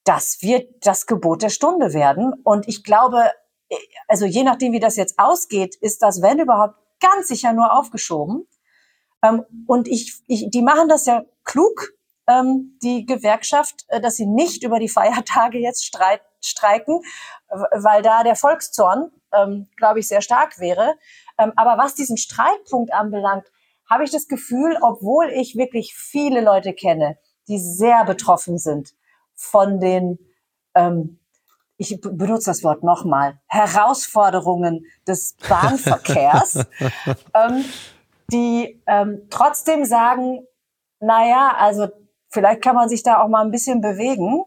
[0.04, 2.34] das wird das Gebot der Stunde werden.
[2.44, 3.32] Und ich glaube,
[4.08, 8.46] also je nachdem, wie das jetzt ausgeht, ist das, wenn überhaupt, ganz sicher nur aufgeschoben.
[9.24, 11.94] Ähm, und ich, ich, die machen das ja klug,
[12.28, 17.02] ähm, die Gewerkschaft, äh, dass sie nicht über die Feiertage jetzt streit, streiken,
[17.50, 20.96] weil da der Volkszorn, ähm, glaube ich, sehr stark wäre.
[21.36, 23.46] Aber was diesen Streitpunkt anbelangt,
[23.90, 28.94] habe ich das Gefühl, obwohl ich wirklich viele Leute kenne, die sehr betroffen sind
[29.40, 30.20] von den,
[30.76, 31.20] ähm,
[31.78, 36.56] ich benutze das Wort nochmal, Herausforderungen des Bahnverkehrs,
[37.34, 37.64] ähm,
[38.32, 40.46] die ähm, trotzdem sagen,
[41.00, 41.88] naja, also
[42.30, 44.44] vielleicht kann man sich da auch mal ein bisschen bewegen,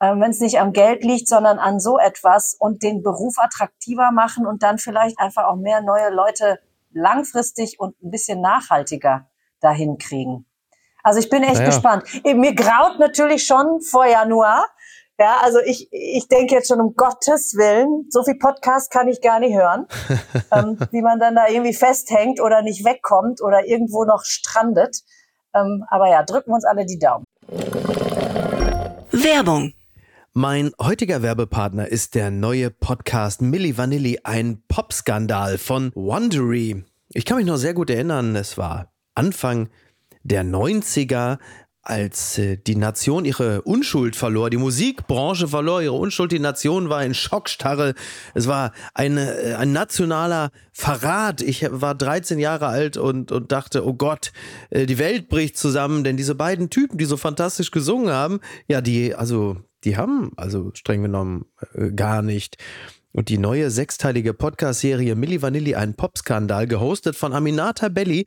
[0.00, 4.10] äh, wenn es nicht am Geld liegt, sondern an so etwas und den Beruf attraktiver
[4.10, 6.58] machen und dann vielleicht einfach auch mehr neue Leute
[6.90, 10.44] langfristig und ein bisschen nachhaltiger dahin kriegen.
[11.08, 11.64] Also ich bin echt naja.
[11.70, 12.04] gespannt.
[12.22, 14.66] Mir graut natürlich schon vor Januar.
[15.18, 19.22] Ja, also ich, ich denke jetzt schon um Gottes Willen, so viel Podcast kann ich
[19.22, 19.86] gar nicht hören,
[20.52, 24.98] ähm, wie man dann da irgendwie festhängt oder nicht wegkommt oder irgendwo noch strandet.
[25.54, 27.24] Ähm, aber ja, drücken wir uns alle die Daumen.
[29.10, 29.72] Werbung.
[30.34, 36.84] Mein heutiger Werbepartner ist der neue Podcast Milli Vanilli, ein Popskandal von Wondery.
[37.14, 39.70] Ich kann mich noch sehr gut erinnern, es war Anfang
[40.28, 41.38] der 90er,
[41.88, 47.02] als äh, die Nation ihre Unschuld verlor, die Musikbranche verlor ihre Unschuld, die Nation war
[47.02, 47.94] in Schockstarre.
[48.34, 51.40] Es war eine, äh, ein nationaler Verrat.
[51.40, 54.32] Ich war 13 Jahre alt und, und dachte, oh Gott,
[54.68, 58.82] äh, die Welt bricht zusammen, denn diese beiden Typen, die so fantastisch gesungen haben, ja,
[58.82, 61.46] die, also, die haben also streng genommen
[61.94, 62.58] gar nicht.
[63.12, 68.26] Und die neue sechsteilige Podcast-Serie Milli Vanilli, ein Popskandal, gehostet von Aminata Belli,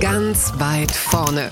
[0.00, 1.50] Ganz weit vorne.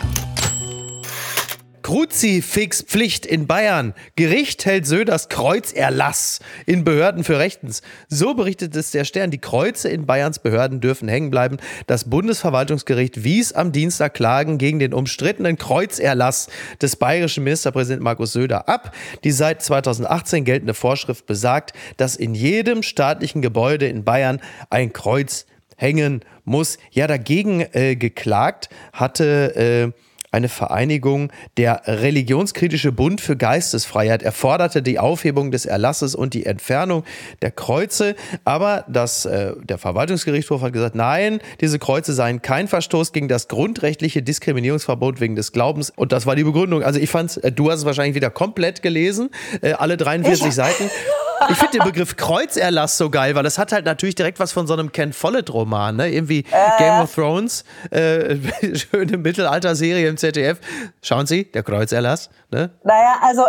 [1.82, 3.94] Kruzifixpflicht in Bayern.
[4.16, 7.82] Gericht hält Söders Kreuzerlass in Behörden für rechtens.
[8.08, 9.30] So berichtet es der Stern.
[9.30, 11.58] Die Kreuze in Bayerns Behörden dürfen hängen bleiben.
[11.86, 16.48] Das Bundesverwaltungsgericht wies am Dienstag Klagen gegen den umstrittenen Kreuzerlass
[16.80, 18.94] des bayerischen Ministerpräsidenten Markus Söder ab.
[19.22, 25.46] Die seit 2018 geltende Vorschrift besagt, dass in jedem staatlichen Gebäude in Bayern ein Kreuz
[25.76, 26.78] hängen muss.
[26.90, 30.02] Ja, dagegen äh, geklagt hatte äh,
[30.32, 34.22] eine Vereinigung, der Religionskritische Bund für Geistesfreiheit.
[34.22, 37.04] Er forderte die Aufhebung des Erlasses und die Entfernung
[37.42, 38.16] der Kreuze.
[38.44, 43.48] Aber das, äh, der Verwaltungsgerichtshof hat gesagt, nein, diese Kreuze seien kein Verstoß gegen das
[43.48, 45.92] grundrechtliche Diskriminierungsverbot wegen des Glaubens.
[45.94, 46.82] Und das war die Begründung.
[46.82, 49.28] Also ich fand, äh, du hast es wahrscheinlich wieder komplett gelesen,
[49.60, 50.90] äh, alle 43 ich Seiten.
[51.50, 54.66] Ich finde den Begriff Kreuzerlass so geil, weil das hat halt natürlich direkt was von
[54.66, 56.10] so einem Ken Follett-Roman, ne?
[56.10, 56.78] Irgendwie äh.
[56.78, 58.36] Game of Thrones, äh,
[58.74, 60.58] schöne Mittelalter-Serie im ZDF.
[61.02, 62.30] Schauen Sie, der Kreuzerlass.
[62.50, 62.70] Ne?
[62.84, 63.44] Naja, also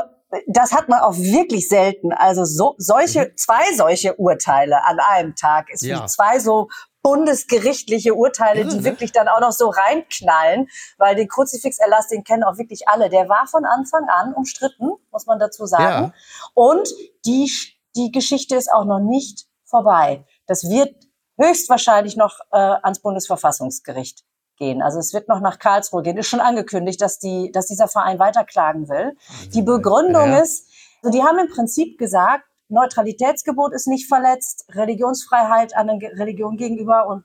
[0.47, 2.12] das hat man auch wirklich selten.
[2.12, 3.38] Also so, solche, mhm.
[3.38, 6.01] zwei solche Urteile an einem Tag ist ja.
[6.01, 6.69] wie zwei so
[7.01, 8.84] bundesgerichtliche Urteile, ja, die ne?
[8.86, 13.10] wirklich dann auch noch so reinknallen, weil den Kruzifixerlass, den kennen auch wirklich alle.
[13.10, 16.06] Der war von Anfang an umstritten, muss man dazu sagen.
[16.06, 16.13] Ja.
[16.53, 16.88] Und
[17.25, 17.51] die
[17.95, 20.25] die Geschichte ist auch noch nicht vorbei.
[20.47, 20.95] Das wird
[21.38, 24.23] höchstwahrscheinlich noch äh, ans Bundesverfassungsgericht
[24.58, 24.82] gehen.
[24.82, 26.17] Also es wird noch nach Karlsruhe gehen.
[26.17, 29.15] Ist schon angekündigt, dass die, dass dieser Verein weiterklagen will.
[29.53, 30.39] Die Begründung ja.
[30.39, 30.69] ist,
[31.01, 37.08] also die haben im Prinzip gesagt, Neutralitätsgebot ist nicht verletzt, Religionsfreiheit an der Religion gegenüber
[37.08, 37.23] und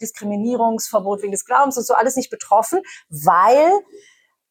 [0.00, 3.72] Diskriminierungsverbot wegen des Glaubens und so alles nicht betroffen, weil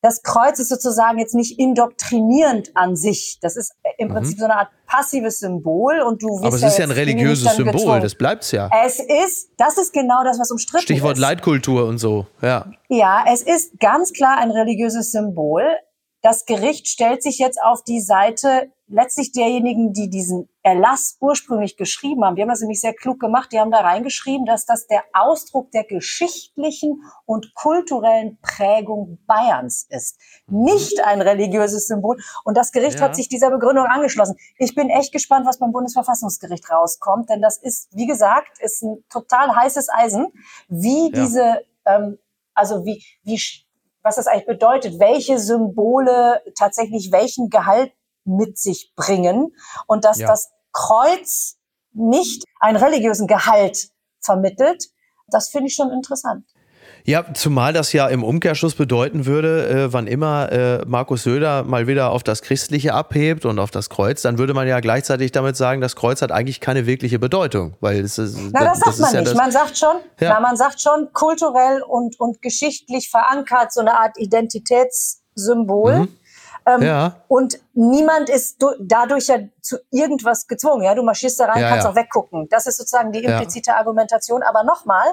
[0.06, 3.40] das Kreuz ist sozusagen jetzt nicht indoktrinierend an sich.
[3.42, 4.14] Das ist im mhm.
[4.14, 7.56] Prinzip so eine Art passives Symbol und du Aber es ja ist ja ein religiöses
[7.56, 8.70] Symbol, das bleibt's ja.
[8.86, 11.18] Es ist, das ist genau das, was umstritten Stichwort ist.
[11.18, 12.72] Stichwort Leitkultur und so, ja.
[12.88, 15.64] Ja, es ist ganz klar ein religiöses Symbol.
[16.26, 22.26] Das Gericht stellt sich jetzt auf die Seite letztlich derjenigen, die diesen Erlass ursprünglich geschrieben
[22.26, 22.36] haben.
[22.36, 23.52] Die haben das nämlich sehr klug gemacht.
[23.52, 30.20] Die haben da reingeschrieben, dass das der Ausdruck der geschichtlichen und kulturellen Prägung Bayerns ist.
[30.48, 32.18] Nicht ein religiöses Symbol.
[32.44, 33.02] Und das Gericht ja.
[33.02, 34.36] hat sich dieser Begründung angeschlossen.
[34.58, 39.04] Ich bin echt gespannt, was beim Bundesverfassungsgericht rauskommt, denn das ist, wie gesagt, ist ein
[39.12, 40.34] total heißes Eisen,
[40.70, 41.22] wie ja.
[41.22, 42.18] diese, ähm,
[42.56, 43.40] also wie, wie,
[44.06, 47.92] was das eigentlich bedeutet, welche Symbole tatsächlich welchen Gehalt
[48.24, 49.56] mit sich bringen
[49.88, 50.28] und dass ja.
[50.28, 51.58] das Kreuz
[51.92, 53.90] nicht einen religiösen Gehalt
[54.22, 54.90] vermittelt,
[55.28, 56.46] das finde ich schon interessant.
[57.08, 61.86] Ja, zumal das ja im Umkehrschluss bedeuten würde, äh, wann immer äh, Markus Söder mal
[61.86, 65.56] wieder auf das Christliche abhebt und auf das Kreuz, dann würde man ja gleichzeitig damit
[65.56, 68.40] sagen, das Kreuz hat eigentlich keine wirkliche Bedeutung, weil es ist.
[68.52, 69.38] Na, das, das sagt man ja nicht.
[69.38, 70.34] Man sagt schon, ja.
[70.34, 76.00] na, man sagt schon kulturell und und geschichtlich verankert so eine Art Identitätssymbol.
[76.00, 76.18] Mhm.
[76.68, 77.16] Ähm, ja.
[77.28, 80.82] Und niemand ist dadurch ja zu irgendwas gezwungen.
[80.82, 81.92] Ja, du marschierst da rein, ja, kannst ja.
[81.92, 82.48] auch weggucken.
[82.50, 84.42] Das ist sozusagen die implizite Argumentation.
[84.42, 85.06] Aber nochmal,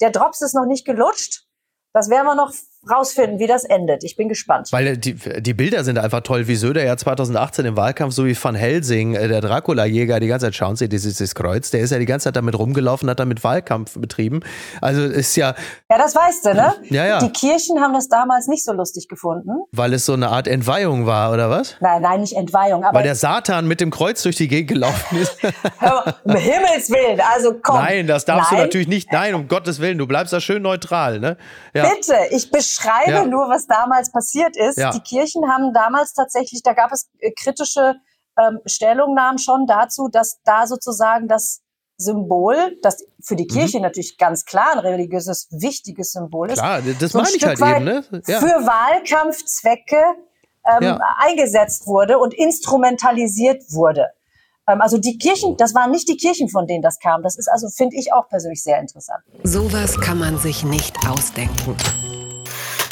[0.00, 1.46] der Drops ist noch nicht gelutscht.
[1.92, 2.52] Das werden wir noch
[2.90, 4.04] rausfinden, wie das endet.
[4.04, 4.68] Ich bin gespannt.
[4.70, 8.36] Weil die, die Bilder sind einfach toll, wie Söder ja 2018 im Wahlkampf, so wie
[8.40, 11.90] Van Helsing, äh, der Dracula-Jäger, die ganze Zeit schauen Sie, dieses, dieses Kreuz, der ist
[11.90, 14.40] ja die ganze Zeit damit rumgelaufen, hat damit Wahlkampf betrieben.
[14.80, 15.54] Also ist ja.
[15.90, 16.74] Ja, das weißt du, ne?
[16.90, 17.18] Ja, ja.
[17.18, 19.50] Die Kirchen haben das damals nicht so lustig gefunden.
[19.72, 21.76] Weil es so eine Art Entweihung war, oder was?
[21.80, 22.84] Nein, nein, nicht Entweihung.
[22.84, 25.36] Aber Weil der Satan mit dem Kreuz durch die Gegend gelaufen ist.
[25.78, 27.76] Hör, um Himmels Willen, also komm.
[27.76, 28.60] Nein, das darfst nein.
[28.60, 29.12] du natürlich nicht.
[29.12, 31.36] Nein, um Gottes Willen, du bleibst da schön neutral, ne?
[31.74, 31.88] Ja.
[31.88, 32.73] Bitte, ich beschreibe
[33.10, 33.24] ja.
[33.24, 34.78] nur, was damals passiert ist.
[34.78, 34.90] Ja.
[34.90, 37.96] Die Kirchen haben damals tatsächlich, da gab es äh, kritische
[38.38, 41.60] ähm, Stellungnahmen schon dazu, dass da sozusagen das
[41.96, 43.84] Symbol, das für die Kirche mhm.
[43.84, 46.58] natürlich ganz klar ein religiöses, wichtiges Symbol ist.
[46.58, 48.04] Klar, das so meine ich halt eben, ne?
[48.26, 48.40] Ja.
[48.40, 50.02] Für Wahlkampfzwecke
[50.66, 51.00] ähm, ja.
[51.18, 54.08] eingesetzt wurde und instrumentalisiert wurde.
[54.68, 57.22] Ähm, also die Kirchen, das waren nicht die Kirchen, von denen das kam.
[57.22, 59.22] Das ist also, finde ich, auch persönlich sehr interessant.
[59.44, 61.76] Sowas kann man sich nicht ausdenken.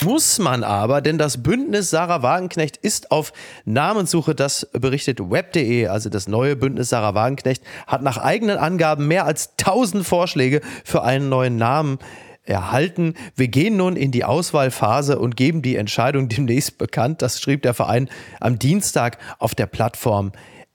[0.05, 3.33] Muss man aber, denn das Bündnis Sarah Wagenknecht ist auf
[3.65, 4.35] Namenssuche.
[4.35, 9.51] Das berichtet web.de, also das neue Bündnis Sarah Wagenknecht, hat nach eigenen Angaben mehr als
[9.61, 11.99] 1000 Vorschläge für einen neuen Namen
[12.45, 13.15] erhalten.
[13.37, 17.23] Wir gehen nun in die Auswahlphase und geben die Entscheidung demnächst bekannt.
[17.23, 18.09] Das schrieb der Verein
[18.41, 20.33] am Dienstag auf der Plattform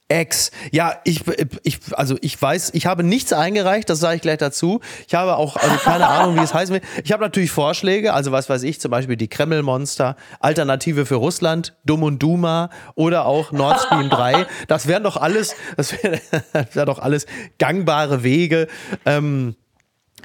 [0.08, 0.50] Ex.
[0.72, 1.22] Ja, ich,
[1.64, 4.80] ich, also ich weiß, ich habe nichts eingereicht, das sage ich gleich dazu.
[5.06, 6.80] Ich habe auch also keine Ahnung, wie es heißen will.
[7.04, 11.76] Ich habe natürlich Vorschläge, also was weiß ich, zum Beispiel die Kreml-Monster, Alternative für Russland,
[11.84, 14.46] Dumm und Duma oder auch Nord Stream 3.
[14.66, 16.20] Das wären doch alles, das wären
[16.72, 17.26] wär doch alles
[17.58, 18.66] gangbare Wege.
[19.04, 19.56] Ähm,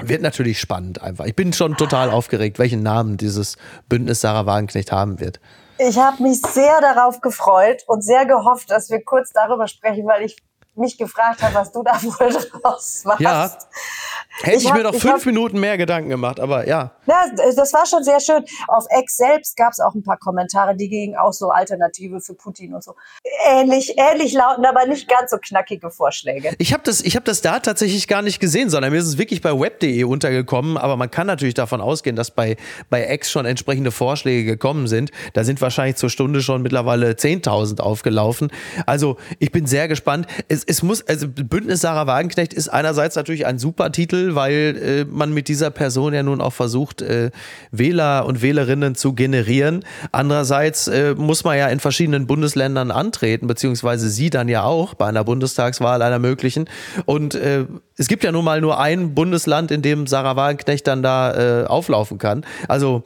[0.02, 1.26] wird natürlich spannend einfach.
[1.26, 3.58] Ich bin schon total aufgeregt, welchen Namen dieses
[3.90, 5.40] Bündnis Sarah Wagenknecht haben wird.
[5.78, 10.24] Ich habe mich sehr darauf gefreut und sehr gehofft, dass wir kurz darüber sprechen, weil
[10.24, 10.38] ich
[10.76, 13.22] mich gefragt habe, was du da wohl draus machst.
[13.22, 13.58] Ja,
[14.42, 16.92] Hätte ich, ich hab, mir doch fünf hab, Minuten mehr Gedanken gemacht, aber ja.
[17.06, 18.44] Ja, das war schon sehr schön.
[18.68, 22.34] Auf Ex selbst gab es auch ein paar Kommentare, die gingen auch so Alternative für
[22.34, 22.96] Putin und so.
[23.48, 26.54] Ähnlich, ähnlich lauten, aber nicht ganz so knackige Vorschläge.
[26.58, 29.18] Ich habe das, ich hab das da tatsächlich gar nicht gesehen, sondern mir ist es
[29.20, 30.78] wirklich bei web.de untergekommen.
[30.78, 32.58] Aber man kann natürlich davon ausgehen, dass bei,
[32.90, 35.12] bei Ex schon entsprechende Vorschläge gekommen sind.
[35.34, 38.52] Da sind wahrscheinlich zur Stunde schon mittlerweile 10.000 aufgelaufen.
[38.88, 40.26] Also ich bin sehr gespannt.
[40.48, 45.06] Es, es muss, also Bündnis Sarah Wagenknecht ist einerseits natürlich ein super Titel weil äh,
[45.06, 47.32] man mit dieser Person ja nun auch versucht, äh,
[47.72, 49.86] Wähler und Wählerinnen zu generieren.
[50.12, 55.08] Andererseits äh, muss man ja in verschiedenen Bundesländern antreten, beziehungsweise sie dann ja auch bei
[55.08, 56.70] einer Bundestagswahl einer möglichen.
[57.06, 57.66] Und äh,
[57.98, 61.66] es gibt ja nun mal nur ein Bundesland, in dem Sarah Wagenknecht dann da äh,
[61.66, 62.46] auflaufen kann.
[62.68, 63.04] Also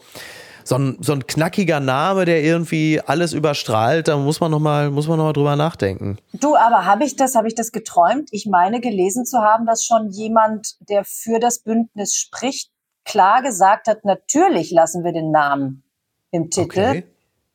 [0.68, 5.08] so ein, so ein knackiger Name, der irgendwie alles überstrahlt, da muss man nochmal, muss
[5.08, 6.18] man noch mal drüber nachdenken.
[6.34, 8.28] Du, aber habe ich das, habe ich das geträumt?
[8.32, 12.70] Ich meine gelesen zu haben, dass schon jemand, der für das Bündnis spricht,
[13.06, 15.84] klar gesagt hat, natürlich lassen wir den Namen
[16.32, 16.80] im Titel.
[16.80, 17.04] Okay.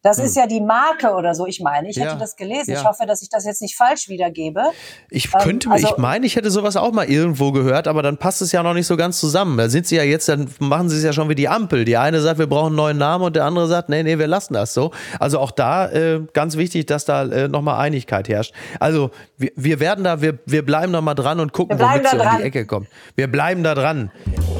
[0.02, 0.24] Das hm.
[0.24, 1.88] ist ja die Marke oder so, ich meine.
[1.88, 2.06] Ich ja.
[2.06, 2.72] hätte das gelesen.
[2.72, 2.80] Ja.
[2.80, 4.62] Ich hoffe, dass ich das jetzt nicht falsch wiedergebe.
[5.10, 8.16] Ich könnte, ähm, also, ich meine, ich hätte sowas auch mal irgendwo gehört, aber dann
[8.16, 9.56] passt es ja noch nicht so ganz zusammen.
[9.56, 11.84] Da sind sie ja jetzt, dann machen sie es ja schon wie die Ampel.
[11.84, 14.26] Die eine sagt, wir brauchen einen neuen Namen und der andere sagt, nee, nee, wir
[14.26, 14.90] lassen das so.
[15.20, 18.54] Also auch da äh, ganz wichtig, dass da äh, nochmal Einigkeit herrscht.
[18.80, 22.16] Also wir, wir werden da, wir, wir bleiben da mal dran und gucken, womit sie
[22.16, 22.88] um die Ecke kommt.
[23.14, 24.10] Wir bleiben da dran.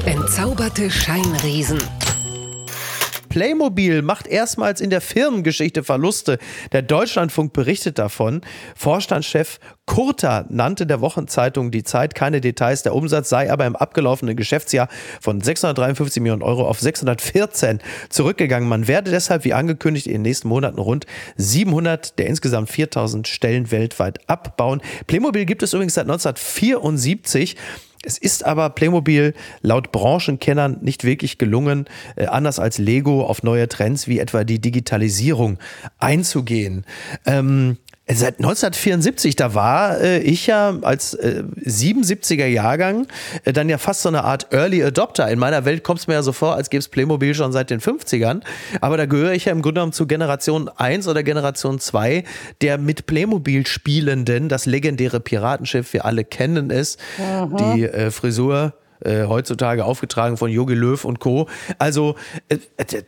[0.05, 1.79] Entzauberte Scheinriesen.
[3.33, 6.37] Playmobil macht erstmals in der Firmengeschichte Verluste.
[6.71, 8.41] Der Deutschlandfunk berichtet davon.
[8.75, 12.83] Vorstandschef Kurter nannte der Wochenzeitung Die Zeit keine Details.
[12.83, 14.87] Der Umsatz sei aber im abgelaufenen Geschäftsjahr
[15.19, 17.79] von 653 Millionen Euro auf 614
[18.09, 18.69] zurückgegangen.
[18.69, 23.71] Man werde deshalb, wie angekündigt, in den nächsten Monaten rund 700 der insgesamt 4000 Stellen
[23.71, 24.79] weltweit abbauen.
[25.07, 27.57] Playmobil gibt es übrigens seit 1974.
[28.05, 31.85] Es ist aber Playmobil laut Branchenkennern nicht wirklich gelungen,
[32.15, 35.57] äh, anders als Lego auf neue Trends wie etwa die Digitalisierung
[35.99, 36.85] einzugehen.
[37.25, 43.07] Ähm, Seit 1974, da war äh, ich ja als äh, 77er Jahrgang
[43.45, 45.31] äh, dann ja fast so eine Art Early Adopter.
[45.31, 47.69] In meiner Welt kommt es mir ja so vor, als gäbe es Playmobil schon seit
[47.69, 48.41] den 50ern.
[48.81, 52.25] Aber da gehöre ich ja im Grunde genommen zu Generation 1 oder Generation 2,
[52.59, 57.55] der mit Playmobil spielenden, das legendäre Piratenschiff, wir alle kennen es, mhm.
[57.55, 58.73] die äh, Frisur
[59.03, 61.47] äh, heutzutage aufgetragen von Jogi Löw und Co.
[61.77, 62.15] Also,
[62.49, 62.57] äh,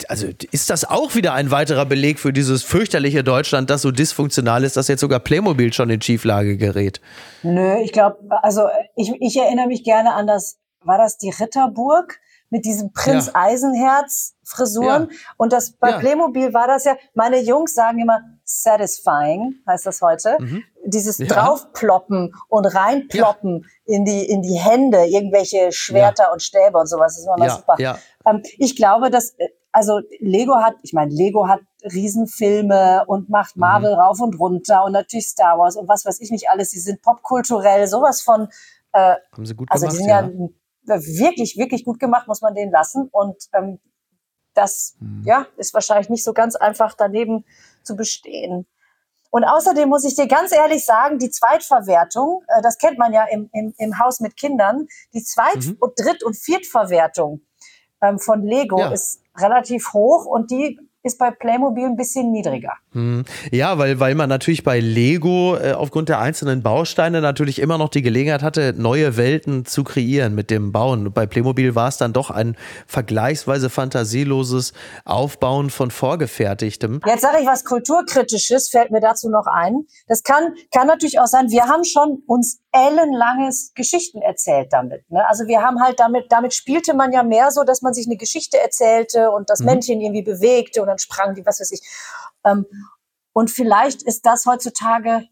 [0.08, 4.64] also ist das auch wieder ein weiterer Beleg für dieses fürchterliche Deutschland, das so dysfunktional
[4.64, 7.02] ist, dass jetzt sogar Playmobil schon in Schieflage gerät?
[7.44, 12.20] Nö, ich glaube, also ich, ich erinnere mich gerne an das, war das die Ritterburg?
[12.52, 13.32] mit diesem Prinz.
[13.34, 15.10] Eisenherz Frisuren.
[15.10, 15.18] Ja.
[15.38, 16.00] Und das bei ja.
[16.00, 20.38] Playmobil war das ja, meine Jungs sagen immer satisfying, heißt das heute.
[20.40, 20.64] Mhm.
[20.86, 27.14] Dieses draufploppen und reinploppen in die, in die Hände, irgendwelche Schwerter und Stäbe und sowas.
[27.14, 27.76] Das ist immer mal super.
[28.26, 33.56] Ähm, ich glaube, dass, äh, also Lego hat, ich meine, Lego hat Riesenfilme und macht
[33.56, 33.62] mhm.
[33.62, 34.00] Marvel mhm.
[34.00, 36.70] rauf und runter und natürlich Star Wars und was weiß ich nicht alles.
[36.70, 38.48] Sie sind popkulturell, sowas von,
[38.94, 40.56] äh, Haben sie gut also gemacht, die sind
[40.88, 43.10] ja, ja wirklich, wirklich gut gemacht, muss man den lassen.
[43.12, 43.80] Und ähm,
[44.56, 45.24] das mhm.
[45.26, 47.46] ja, ist wahrscheinlich nicht so ganz einfach daneben
[47.84, 48.66] zu bestehen.
[49.30, 53.26] Und außerdem muss ich dir ganz ehrlich sagen, die Zweitverwertung, äh, das kennt man ja
[53.26, 55.78] im, im, im Haus mit Kindern, die Zweit- mhm.
[55.80, 57.42] und Dritt- und Viertverwertung
[58.02, 58.92] ähm, von Lego ja.
[58.92, 62.74] ist relativ hoch und die ist bei Playmobil ein bisschen niedriger.
[62.94, 63.26] Hm.
[63.52, 67.90] Ja, weil, weil man natürlich bei Lego äh, aufgrund der einzelnen Bausteine natürlich immer noch
[67.90, 71.14] die Gelegenheit hatte, neue Welten zu kreieren mit dem Bauen.
[71.14, 74.74] Bei Playmobil war es dann doch ein vergleichsweise fantasieloses
[75.06, 77.02] Aufbauen von Vorgefertigtem.
[77.06, 79.86] Jetzt sage ich was Kulturkritisches, fällt mir dazu noch ein.
[80.08, 85.10] Das kann, kann natürlich auch sein, wir haben schon uns ellenlanges Geschichten erzählt damit.
[85.10, 85.26] Ne?
[85.28, 88.18] Also wir haben halt damit, damit spielte man ja mehr so, dass man sich eine
[88.18, 89.68] Geschichte erzählte und das mhm.
[89.68, 91.82] Männchen irgendwie bewegte und dann sprang die, was weiß ich.
[92.46, 92.66] Ähm,
[93.32, 95.24] und vielleicht ist das heutzutage,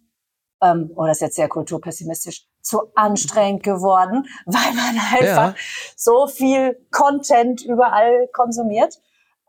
[0.61, 5.55] ähm, oh, das ist jetzt sehr kulturpessimistisch, zu anstrengend geworden, weil man einfach ja.
[5.97, 8.95] so viel Content überall konsumiert,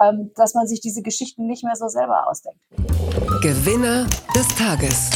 [0.00, 2.58] ähm, dass man sich diese Geschichten nicht mehr so selber ausdenkt.
[3.40, 5.10] Gewinner des Tages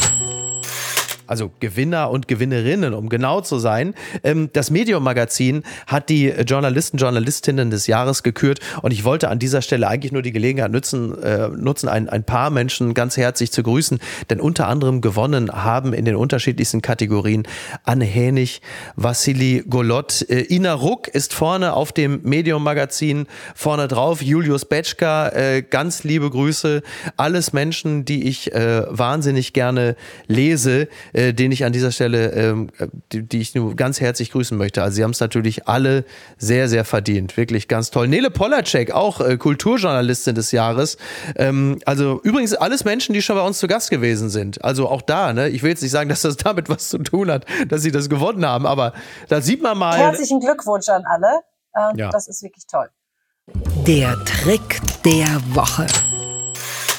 [1.29, 3.93] also Gewinner und Gewinnerinnen, um genau zu sein.
[4.23, 8.59] Ähm, das Medium-Magazin hat die Journalisten, Journalistinnen des Jahres gekürt.
[8.81, 12.23] Und ich wollte an dieser Stelle eigentlich nur die Gelegenheit nutzen, äh, nutzen ein, ein
[12.23, 13.99] paar Menschen ganz herzlich zu grüßen,
[14.29, 17.43] denn unter anderem gewonnen haben in den unterschiedlichsten Kategorien
[17.83, 18.61] Anne Hänig,
[18.95, 25.61] Vassili Golot, äh, Ina Ruck ist vorne auf dem Medium-Magazin vorne drauf, Julius Betschka, äh,
[25.61, 26.81] ganz liebe Grüße,
[27.17, 29.95] alles Menschen, die ich äh, wahnsinnig gerne
[30.27, 30.87] lese
[31.19, 32.69] äh, den ich an dieser Stelle, ähm,
[33.11, 34.81] die, die, ich nur ganz herzlich grüßen möchte.
[34.81, 36.05] Also sie haben es natürlich alle
[36.37, 37.35] sehr, sehr verdient.
[37.35, 38.07] Wirklich ganz toll.
[38.07, 40.97] Nele Polacek, auch äh, Kulturjournalistin des Jahres.
[41.35, 44.63] Ähm, also übrigens alles Menschen, die schon bei uns zu Gast gewesen sind.
[44.63, 45.49] Also auch da, ne?
[45.49, 48.09] Ich will jetzt nicht sagen, dass das damit was zu tun hat, dass sie das
[48.09, 48.93] gewonnen haben, aber
[49.27, 49.97] da sieht man mal.
[49.97, 51.41] Herzlichen Glückwunsch an alle.
[51.75, 52.09] Ähm, ja.
[52.11, 52.87] Das ist wirklich toll.
[53.85, 55.85] Der Trick der Woche.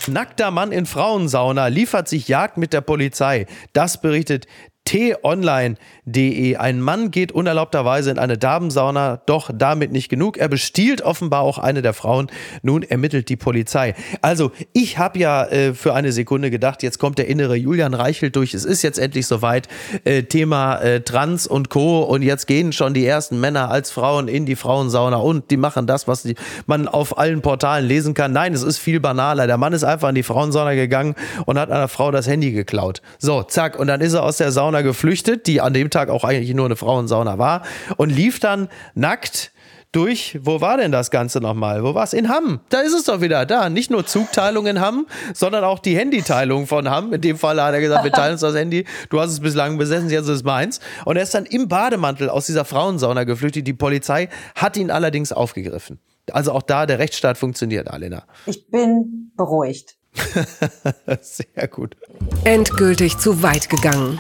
[0.09, 3.47] Nackter Mann in Frauensauna liefert sich Jagd mit der Polizei.
[3.73, 4.47] Das berichtet
[4.91, 6.57] t-online.de.
[6.57, 10.37] Ein Mann geht unerlaubterweise in eine Damensauna, doch damit nicht genug.
[10.37, 12.27] Er bestiehlt offenbar auch eine der Frauen.
[12.63, 13.95] Nun ermittelt die Polizei.
[14.21, 18.35] Also, ich habe ja äh, für eine Sekunde gedacht, jetzt kommt der innere Julian Reichelt
[18.35, 18.53] durch.
[18.53, 19.69] Es ist jetzt endlich soweit.
[20.03, 22.01] Äh, Thema äh, Trans und Co.
[22.01, 25.87] Und jetzt gehen schon die ersten Männer als Frauen in die Frauensauna und die machen
[25.87, 26.35] das, was die,
[26.67, 28.33] man auf allen Portalen lesen kann.
[28.33, 29.47] Nein, es ist viel banaler.
[29.47, 31.15] Der Mann ist einfach in die Frauensauna gegangen
[31.47, 33.03] und hat einer Frau das Handy geklaut.
[33.21, 33.79] So, zack.
[33.79, 36.55] Und dann ist er aus der Sauna Sauna geflüchtet, die an dem Tag auch eigentlich
[36.55, 37.63] nur eine Frauensauna war,
[37.97, 39.53] und lief dann nackt
[39.93, 41.83] durch, wo war denn das Ganze nochmal?
[41.83, 42.13] Wo war es?
[42.13, 42.61] In Hamm.
[42.69, 43.45] Da ist es doch wieder.
[43.45, 43.69] Da.
[43.69, 47.13] Nicht nur Zugteilung in Hamm, sondern auch die Handyteilung von Hamm.
[47.13, 48.85] In dem Fall hat er gesagt, wir teilen uns das Handy.
[49.09, 50.79] Du hast es bislang besessen, jetzt ist es meins.
[51.05, 53.67] Und er ist dann im Bademantel aus dieser Frauensauna geflüchtet.
[53.67, 55.99] Die Polizei hat ihn allerdings aufgegriffen.
[56.31, 58.23] Also auch da, der Rechtsstaat funktioniert, Alena.
[58.47, 59.97] Ich bin beruhigt.
[61.21, 61.97] Sehr gut.
[62.45, 64.19] Endgültig zu weit gegangen.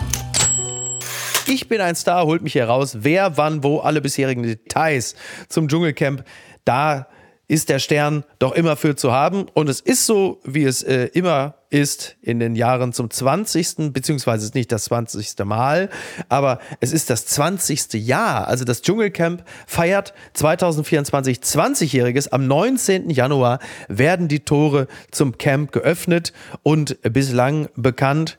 [1.51, 2.98] Ich bin ein Star, holt mich heraus.
[3.01, 5.16] Wer, wann, wo, alle bisherigen Details
[5.48, 6.22] zum Dschungelcamp.
[6.64, 7.09] Da
[7.48, 9.46] ist der Stern doch immer für zu haben.
[9.53, 13.92] Und es ist so, wie es äh, immer ist in den Jahren zum 20.
[13.92, 15.44] beziehungsweise ist nicht das 20.
[15.44, 15.90] Mal,
[16.28, 17.94] aber es ist das 20.
[17.94, 18.46] Jahr.
[18.46, 22.28] Also das Dschungelcamp feiert 2024 20-Jähriges.
[22.28, 23.11] Am 19.
[23.11, 26.32] Januar werden die Tore zum Camp geöffnet
[26.62, 28.38] und bislang bekannt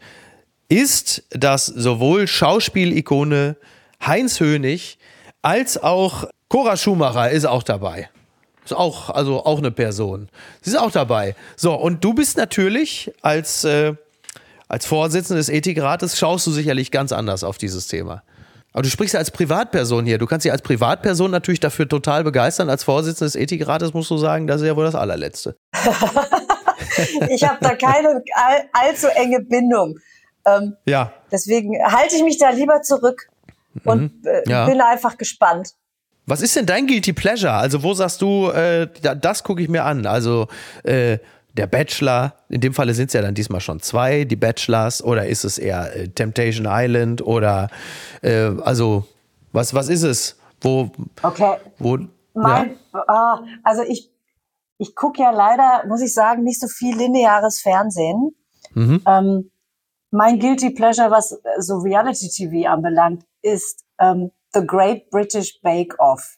[0.72, 3.58] ist, dass sowohl Schauspielikone
[4.04, 4.98] Heinz Hönig
[5.42, 8.10] als auch Cora Schumacher ist auch dabei.
[8.64, 10.30] Ist auch, also auch eine Person.
[10.62, 11.36] Sie ist auch dabei.
[11.58, 13.96] So, und du bist natürlich als, äh,
[14.70, 18.24] als Vorsitzende des Ethikrates, schaust du sicherlich ganz anders auf dieses Thema.
[18.72, 20.20] Aber du sprichst ja als Privatperson hier.
[20.20, 22.70] Du kannst dich als Privatperson natürlich dafür total begeistern.
[22.70, 25.58] Als Vorsitzende des Ethikrates musst du sagen, das ist ja wohl das allerletzte.
[27.30, 29.98] ich habe da keine all, allzu enge Bindung.
[30.46, 31.12] Ähm, ja.
[31.32, 33.30] Deswegen halte ich mich da lieber zurück
[33.86, 34.66] und äh, ja.
[34.66, 35.74] bin einfach gespannt.
[36.26, 37.54] Was ist denn dein Guilty Pleasure?
[37.54, 40.06] Also, wo sagst du, äh, das gucke ich mir an?
[40.06, 40.48] Also,
[40.84, 41.18] äh,
[41.54, 45.28] der Bachelor, in dem Falle sind es ja dann diesmal schon zwei, die Bachelors, oder
[45.28, 47.70] ist es eher äh, Temptation Island oder
[48.22, 49.06] äh, also
[49.52, 50.38] was, was ist es?
[50.62, 50.92] Wo,
[51.24, 51.58] okay.
[51.78, 51.98] Wo,
[52.34, 53.40] mein, ja?
[53.40, 54.10] uh, also ich,
[54.78, 58.34] ich gucke ja leider, muss ich sagen, nicht so viel lineares Fernsehen.
[58.74, 59.02] Mhm.
[59.06, 59.52] Ähm,
[60.12, 66.38] mein Guilty Pleasure, was so Reality TV anbelangt, ist ähm, The Great British Bake Off.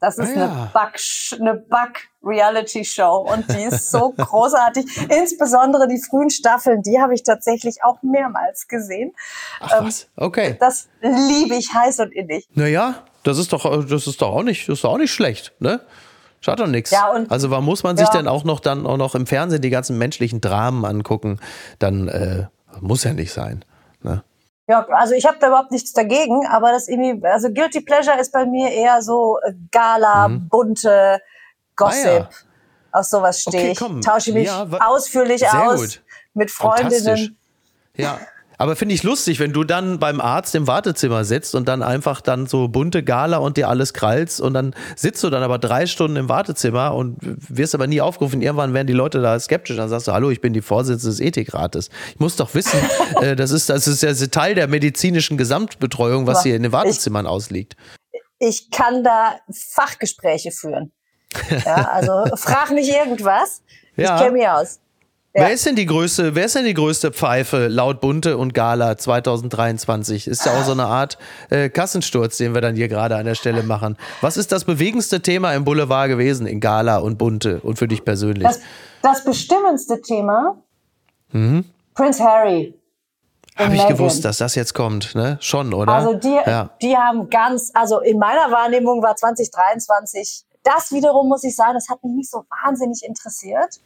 [0.00, 0.44] Das ist ah, ja.
[0.44, 1.00] eine Back,
[1.38, 4.84] eine Back-Reality-Show und die ist so großartig.
[5.08, 9.12] Insbesondere die frühen Staffeln, die habe ich tatsächlich auch mehrmals gesehen.
[9.60, 10.56] Ach ähm, was, okay.
[10.58, 12.48] Das liebe ich heiß und innig.
[12.54, 15.52] Naja, das ist doch, das ist doch auch nicht, das ist doch auch nicht schlecht,
[15.60, 15.80] ne?
[16.40, 16.90] Schaut doch nichts.
[16.90, 18.12] Ja, also warum muss man sich ja.
[18.12, 21.38] denn auch noch dann auch noch im Fernsehen die ganzen menschlichen Dramen angucken?
[21.78, 22.46] Dann äh,
[22.80, 23.64] muss ja nicht sein.
[24.02, 24.22] Ne?
[24.68, 28.32] Ja, also ich habe da überhaupt nichts dagegen, aber das irgendwie, also Guilty Pleasure ist
[28.32, 30.48] bei mir eher so äh, Gala, mhm.
[30.48, 31.20] bunte
[31.76, 32.06] Gossip.
[32.06, 32.28] Ah, ja.
[32.92, 34.04] Aus sowas stehe okay, ich.
[34.04, 36.02] Tausche mich ja, ausführlich aus gut.
[36.34, 37.38] mit Freundinnen.
[37.96, 38.18] Ja,
[38.62, 42.20] aber finde ich lustig, wenn du dann beim Arzt im Wartezimmer sitzt und dann einfach
[42.20, 45.86] dann so bunte Gala und dir alles krallst und dann sitzt du dann aber drei
[45.86, 48.40] Stunden im Wartezimmer und wirst aber nie aufgerufen.
[48.40, 49.76] Irgendwann werden die Leute da skeptisch.
[49.76, 51.90] Dann sagst du, hallo, ich bin die Vorsitzende des Ethikrates.
[52.14, 52.78] Ich muss doch wissen,
[53.20, 57.26] äh, das ist, das ist ja Teil der medizinischen Gesamtbetreuung, was hier in den Wartezimmern
[57.26, 57.74] ausliegt.
[58.38, 60.92] Ich kann da Fachgespräche führen.
[61.66, 63.62] Ja, also frag mich irgendwas.
[63.94, 64.14] Ja.
[64.14, 64.80] Ich kenne mich aus.
[65.34, 65.44] Ja.
[65.44, 68.98] Wer ist denn die größte, wer ist denn die größte Pfeife laut Bunte und Gala
[68.98, 70.26] 2023?
[70.28, 71.16] Ist ja auch so eine Art
[71.48, 73.96] äh, Kassensturz, den wir dann hier gerade an der Stelle machen.
[74.20, 78.04] Was ist das bewegendste Thema im Boulevard gewesen in Gala und Bunte und für dich
[78.04, 78.46] persönlich?
[78.46, 78.60] Das,
[79.00, 80.58] das bestimmendste Thema?
[81.30, 81.64] Mhm.
[81.94, 82.74] Prince Harry.
[83.56, 85.38] Habe ich gewusst, dass das jetzt kommt, ne?
[85.40, 85.92] Schon, oder?
[85.92, 86.70] Also die, ja.
[86.80, 91.88] die haben ganz, also in meiner Wahrnehmung war 2023, das wiederum muss ich sagen, das
[91.88, 93.80] hat mich nicht so wahnsinnig interessiert.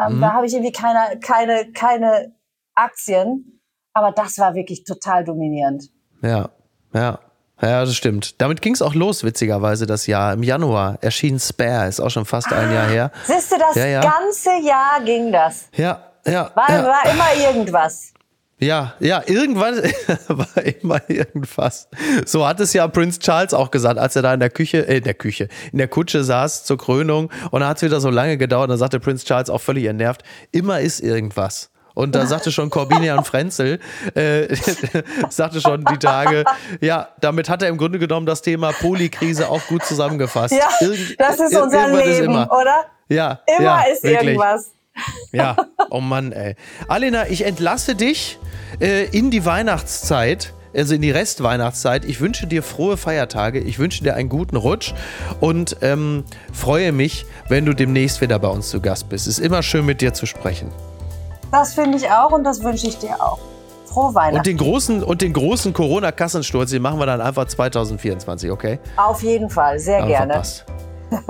[0.00, 0.20] Ähm, mhm.
[0.20, 2.34] Da habe ich irgendwie keine, keine, keine
[2.74, 3.60] Aktien.
[3.92, 5.90] Aber das war wirklich total dominierend.
[6.22, 6.50] Ja,
[6.94, 7.18] ja.
[7.62, 8.40] Ja, das stimmt.
[8.40, 10.32] Damit ging es auch los, witzigerweise, das Jahr.
[10.32, 13.10] Im Januar erschien Spare, ist auch schon fast ein Jahr her.
[13.26, 14.00] Siehst du, das ja, ja.
[14.00, 15.68] ganze Jahr ging das.
[15.74, 16.50] Ja, ja.
[16.54, 16.84] War, ja.
[16.84, 18.14] war immer irgendwas.
[18.60, 19.76] Ja, ja, irgendwann
[20.28, 21.88] war immer irgendwas.
[22.26, 24.98] So hat es ja Prince Charles auch gesagt, als er da in der Küche, äh,
[24.98, 28.10] in der Küche, in der Kutsche saß zur Krönung und dann hat es wieder so
[28.10, 28.64] lange gedauert.
[28.64, 31.70] Und dann sagte Prince Charles auch völlig entnervt, immer ist irgendwas.
[31.94, 33.80] Und da sagte schon Corbinian Frenzel,
[34.14, 34.54] äh,
[35.28, 36.44] sagte schon die Tage,
[36.80, 40.54] ja, damit hat er im Grunde genommen das Thema Polykrise auch gut zusammengefasst.
[40.54, 42.50] Ja, Irgend, das ist unser Leben, ist immer.
[42.52, 42.84] oder?
[43.08, 44.28] Ja, immer ja, ist wirklich.
[44.28, 44.70] irgendwas.
[45.32, 45.56] Ja,
[45.90, 46.56] oh Mann, ey.
[46.88, 48.38] Alena, ich entlasse dich
[48.80, 52.04] äh, in die Weihnachtszeit also in die Restweihnachtszeit.
[52.04, 54.94] Ich wünsche dir frohe Feiertage, ich wünsche dir einen guten Rutsch
[55.40, 59.26] und ähm, freue mich, wenn du demnächst wieder bei uns zu Gast bist.
[59.26, 60.70] Es ist immer schön, mit dir zu sprechen.
[61.50, 63.38] Das finde ich auch und das wünsche ich dir auch.
[63.86, 64.36] Frohe Weihnachten.
[64.36, 68.78] Und den großen, und den großen Corona-Kassensturz, den machen wir dann einfach 2024, okay?
[68.96, 70.32] Auf jeden Fall, sehr Aber gerne.
[70.34, 70.66] Verpasst.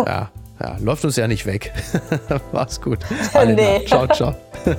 [0.06, 0.30] Ja.
[0.62, 1.72] Ja, läuft uns ja nicht weg.
[2.52, 2.98] Mach's gut.
[3.46, 3.84] nee.
[3.86, 4.34] Ciao, ciao.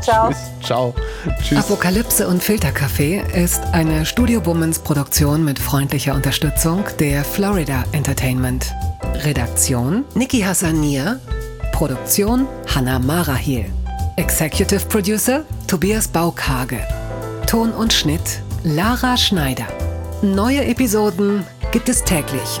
[0.00, 0.28] ciao.
[0.28, 0.38] Tschüss.
[0.62, 0.94] Ciao.
[1.42, 1.58] Tschüss.
[1.58, 8.72] Apokalypse und Filterkaffee ist eine Studio Womans Produktion mit freundlicher Unterstützung der Florida Entertainment.
[9.24, 11.18] Redaktion Niki Hassanier.
[11.72, 13.66] Produktion Hannah Marahiel.
[14.16, 16.78] Executive Producer Tobias Baukage.
[17.48, 19.66] Ton und Schnitt Lara Schneider.
[20.22, 22.60] Neue Episoden gibt es täglich